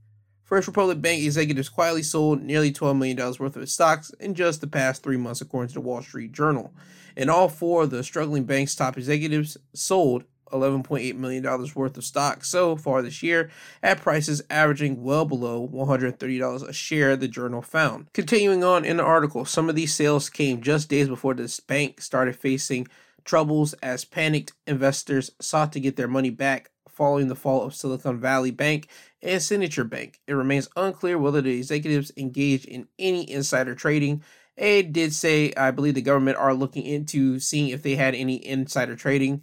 [0.53, 4.61] First Republic Bank executives quietly sold nearly $12 million worth of its stocks in just
[4.61, 6.75] the past three months, according to the Wall Street Journal.
[7.17, 12.45] And all four of the struggling bank's top executives sold $11.8 million worth of stock
[12.45, 13.51] so far this year
[13.83, 18.13] at prices averaging well below $130 a share, the journal found.
[18.13, 22.03] Continuing on in the article, some of these sales came just days before this bank
[22.03, 22.87] started facing
[23.25, 28.21] troubles as panicked investors sought to get their money back following the fall of Silicon
[28.21, 28.87] Valley Bank
[29.23, 30.21] and Signature Bank.
[30.27, 34.23] It remains unclear whether the executives engaged in any insider trading.
[34.57, 38.45] It did say, I believe the government are looking into seeing if they had any
[38.45, 39.43] insider trading.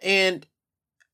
[0.00, 0.46] And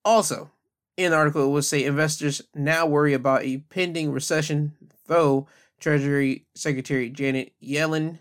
[0.04, 0.50] also,
[0.96, 4.72] in the article, it will say investors now worry about a pending recession,
[5.06, 5.46] though
[5.78, 8.18] Treasury Secretary Janet Yellen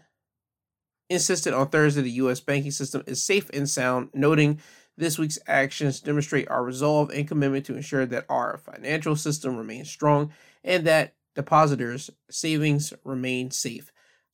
[1.09, 2.39] insisted on Thursday the U.S.
[2.39, 4.59] banking system is safe and sound, noting
[4.97, 9.89] this week's actions demonstrate our resolve and commitment to ensure that our financial system remains
[9.89, 10.31] strong
[10.63, 13.91] and that depositors' savings remain safe.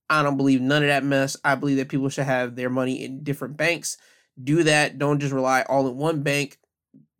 [0.09, 1.35] I don't believe none of that mess.
[1.43, 3.97] I believe that people should have their money in different banks.
[4.41, 4.97] Do that.
[4.97, 6.59] Don't just rely all in one bank.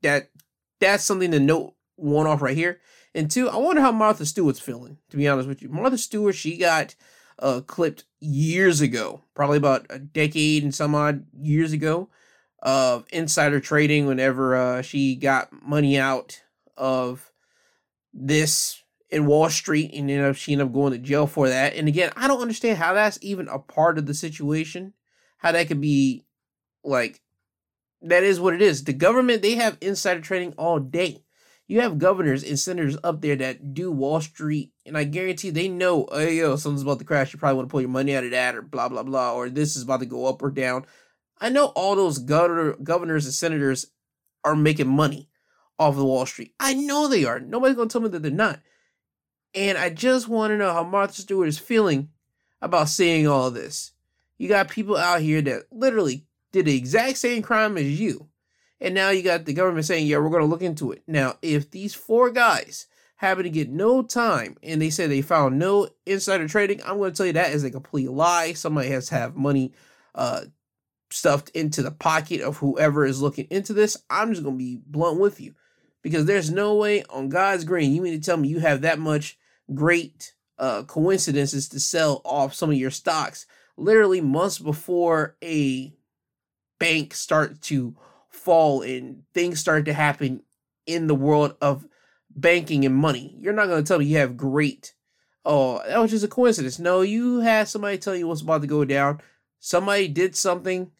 [0.01, 0.29] That
[0.79, 2.79] that's something to note one off right here.
[3.15, 5.69] And two, I wonder how Martha Stewart's feeling, to be honest with you.
[5.69, 6.95] Martha Stewart, she got
[7.39, 12.09] uh clipped years ago, probably about a decade and some odd years ago
[12.64, 16.41] of insider trading whenever uh, she got money out
[16.78, 17.32] of
[18.14, 21.76] this in Wall Street and ended up she ended up going to jail for that.
[21.76, 24.93] And again, I don't understand how that's even a part of the situation.
[25.38, 26.26] How that could be
[26.86, 27.22] like
[28.01, 28.86] that is what it is.
[28.86, 31.26] The government they have insider trading all day.
[31.68, 35.70] You have governors and senators up there that do Wall Street, and I guarantee they
[35.70, 37.34] know, oh yo, something's about to crash.
[37.34, 39.49] You probably want to pull your money out of that, or blah blah blah, or
[39.49, 40.86] this is about to go up or down.
[41.43, 43.87] I know all those governor, governors and senators
[44.43, 45.29] are making money
[45.77, 46.53] off of Wall Street.
[46.59, 47.39] I know they are.
[47.39, 48.59] Nobody's gonna tell me that they're not.
[49.53, 52.09] And I just want to know how Martha Stewart is feeling
[52.61, 53.91] about seeing all this.
[54.37, 58.29] You got people out here that literally did the exact same crime as you.
[58.81, 61.03] And now you got the government saying, yeah, we're going to look into it.
[61.07, 62.87] Now, if these four guys
[63.17, 67.11] happen to get no time and they say they found no insider trading, I'm going
[67.11, 68.53] to tell you that is a complete lie.
[68.53, 69.71] Somebody has to have money
[70.15, 70.41] uh,
[71.14, 75.20] stuffed into the pocket of whoever is looking into this, I'm just gonna be blunt
[75.20, 75.55] with you.
[76.01, 78.99] Because there's no way on God's green, you mean to tell me you have that
[78.99, 79.38] much
[79.74, 83.45] great uh, coincidences to sell off some of your stocks
[83.78, 85.93] literally months before a
[86.80, 87.95] bank start to
[88.30, 90.43] fall and things start to happen
[90.86, 91.88] in the world of
[92.36, 93.36] banking and money.
[93.39, 94.93] You're not going to tell me you have great.
[95.45, 96.80] Oh, that was just a coincidence.
[96.80, 99.22] No, you had somebody tell you what's about to go down.
[99.59, 100.91] Somebody did something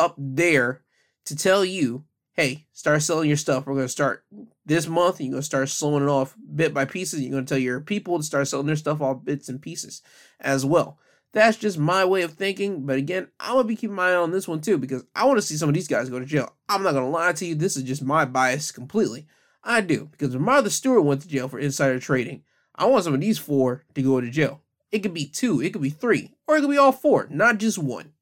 [0.00, 0.82] up there
[1.26, 3.66] to tell you, hey, start selling your stuff.
[3.66, 4.24] We're going to start
[4.64, 5.20] this month.
[5.20, 7.20] You're going to start slowing it off bit by pieces.
[7.20, 10.02] You're going to tell your people to start selling their stuff off bits and pieces
[10.40, 10.98] as well.
[11.32, 12.86] That's just my way of thinking.
[12.86, 15.26] But again, I'm going to be keeping my eye on this one too because I
[15.26, 16.56] want to see some of these guys go to jail.
[16.68, 17.54] I'm not going to lie to you.
[17.54, 19.26] This is just my bias completely.
[19.62, 22.42] I do because when Martha Stewart went to jail for insider trading,
[22.74, 24.62] I want some of these four to go to jail.
[24.90, 27.58] It could be two, it could be three, or it could be all four, not
[27.58, 28.12] just one.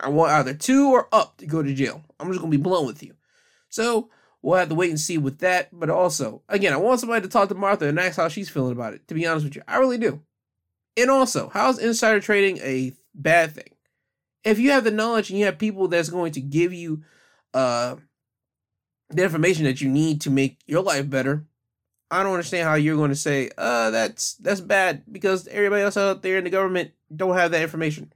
[0.00, 2.02] I want either two or up to go to jail.
[2.18, 3.14] I'm just gonna be blunt with you.
[3.68, 4.10] So
[4.42, 5.68] we'll have to wait and see with that.
[5.72, 8.72] But also, again, I want somebody to talk to Martha and ask how she's feeling
[8.72, 9.06] about it.
[9.08, 10.20] To be honest with you, I really do.
[10.96, 13.70] And also, how's insider trading a bad thing?
[14.42, 17.02] If you have the knowledge and you have people that's going to give you
[17.52, 17.96] uh
[19.10, 21.44] the information that you need to make your life better,
[22.10, 25.96] I don't understand how you're going to say, "Uh, that's that's bad," because everybody else
[25.96, 28.12] out there in the government don't have that information.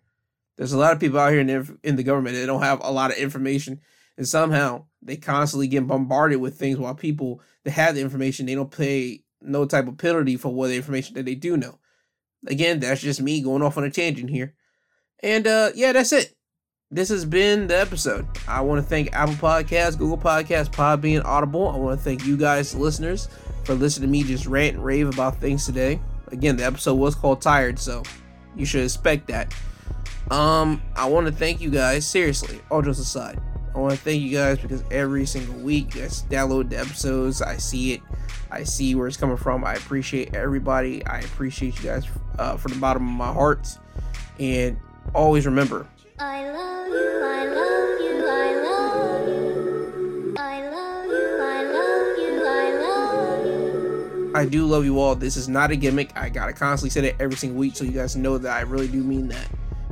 [0.56, 2.80] There's a lot of people out here in the, in the government that don't have
[2.82, 3.80] a lot of information,
[4.16, 8.54] and somehow they constantly get bombarded with things while people that have the information they
[8.54, 11.78] don't pay no type of penalty for what the information that they do know.
[12.46, 14.54] Again, that's just me going off on a tangent here.
[15.22, 16.34] And uh yeah, that's it.
[16.90, 18.26] This has been the episode.
[18.46, 21.68] I want to thank Apple Podcasts, Google Podcasts, Podbean, Audible.
[21.68, 23.28] I want to thank you guys, listeners,
[23.64, 26.00] for listening to me just rant and rave about things today.
[26.28, 28.02] Again, the episode was called Tired, so
[28.54, 29.52] you should expect that.
[30.30, 33.40] Um, I want to thank you guys, seriously, all jokes aside.
[33.74, 37.42] I want to thank you guys because every single week you guys download the episodes.
[37.42, 38.00] I see it.
[38.50, 39.64] I see where it's coming from.
[39.64, 41.04] I appreciate everybody.
[41.06, 42.06] I appreciate you guys
[42.38, 43.66] uh, from the bottom of my heart.
[44.38, 44.78] And
[45.14, 45.86] always remember.
[46.18, 50.34] I love you, I love you, I love you.
[50.38, 54.32] I love you, I love you, I love you.
[54.36, 55.16] I do love you all.
[55.16, 56.16] This is not a gimmick.
[56.16, 58.88] I gotta constantly say that every single week so you guys know that I really
[58.88, 59.48] do mean that.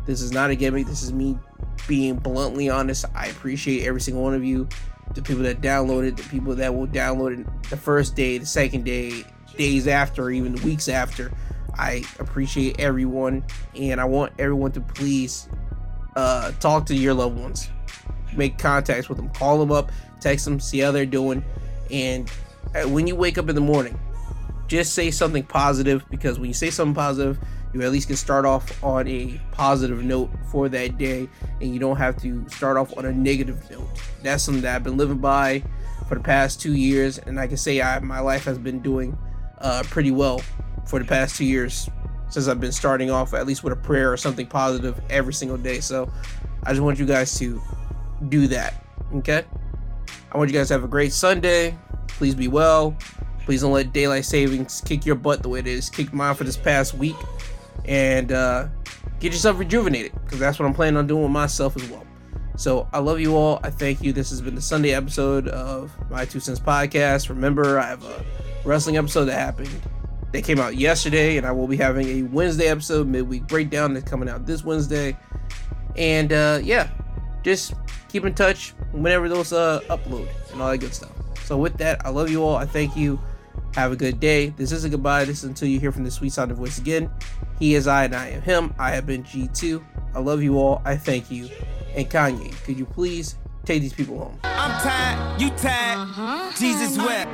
[0.07, 0.86] This is not a gimmick.
[0.86, 1.38] This is me
[1.86, 3.05] being bluntly honest.
[3.14, 4.68] I appreciate every single one of you.
[5.14, 8.84] The people that downloaded, the people that will download it the first day, the second
[8.84, 9.24] day,
[9.57, 11.32] days after, even weeks after.
[11.74, 13.44] I appreciate everyone,
[13.74, 15.48] and I want everyone to please
[16.16, 17.68] uh, talk to your loved ones,
[18.34, 19.90] make contacts with them, call them up,
[20.20, 21.42] text them, see how they're doing,
[21.90, 22.30] and
[22.74, 23.98] uh, when you wake up in the morning,
[24.66, 27.38] just say something positive because when you say something positive,
[27.73, 31.29] you at least can start off on a positive note for that day
[31.61, 33.89] and you don't have to start off on a negative note.
[34.23, 35.62] That's something that I've been living by
[36.09, 39.16] for the past two years, and I can say I, my life has been doing
[39.61, 40.43] uh, pretty well
[40.87, 41.89] for the past two years
[42.29, 45.57] since I've been starting off at least with a prayer or something positive every single
[45.57, 45.81] day.
[45.81, 46.12] So
[46.64, 47.62] I just want you guys to
[48.29, 48.85] do that.
[49.14, 49.45] Okay?
[50.31, 51.77] I want you guys to have a great Sunday.
[52.09, 52.97] Please be well.
[53.45, 56.45] Please don't let daylight savings kick your butt the way it is kicked mine for
[56.45, 57.16] this past week
[57.85, 58.68] and uh,
[59.20, 62.05] get yourself rejuvenated because that's what I'm planning on doing with myself as well.
[62.57, 63.61] So I love you all.
[63.62, 64.12] I thank you.
[64.12, 67.28] This has been the Sunday episode of my Two Cents podcast.
[67.28, 68.24] Remember, I have a
[68.64, 69.70] wrestling episode that happened.
[70.33, 74.09] They came out yesterday, and I will be having a Wednesday episode, midweek breakdown that's
[74.09, 75.16] coming out this Wednesday.
[75.97, 76.91] And uh, yeah,
[77.43, 77.74] just
[78.09, 81.12] keep in touch whenever those uh, upload and all that good stuff.
[81.45, 82.57] So with that, I love you all.
[82.57, 83.20] I thank you.
[83.74, 84.49] Have a good day.
[84.51, 85.24] This is a goodbye.
[85.24, 87.11] This is until you hear from the sweet sounding voice again.
[87.59, 88.74] He is I and I am him.
[88.78, 89.82] I have been G2.
[90.14, 90.82] I love you all.
[90.84, 91.48] I thank you.
[91.94, 94.38] And Kanye, could you please take these people home?
[94.44, 95.98] I'm tired, you tired.
[95.98, 96.53] Uh-huh.
[96.59, 97.32] Jesus wept.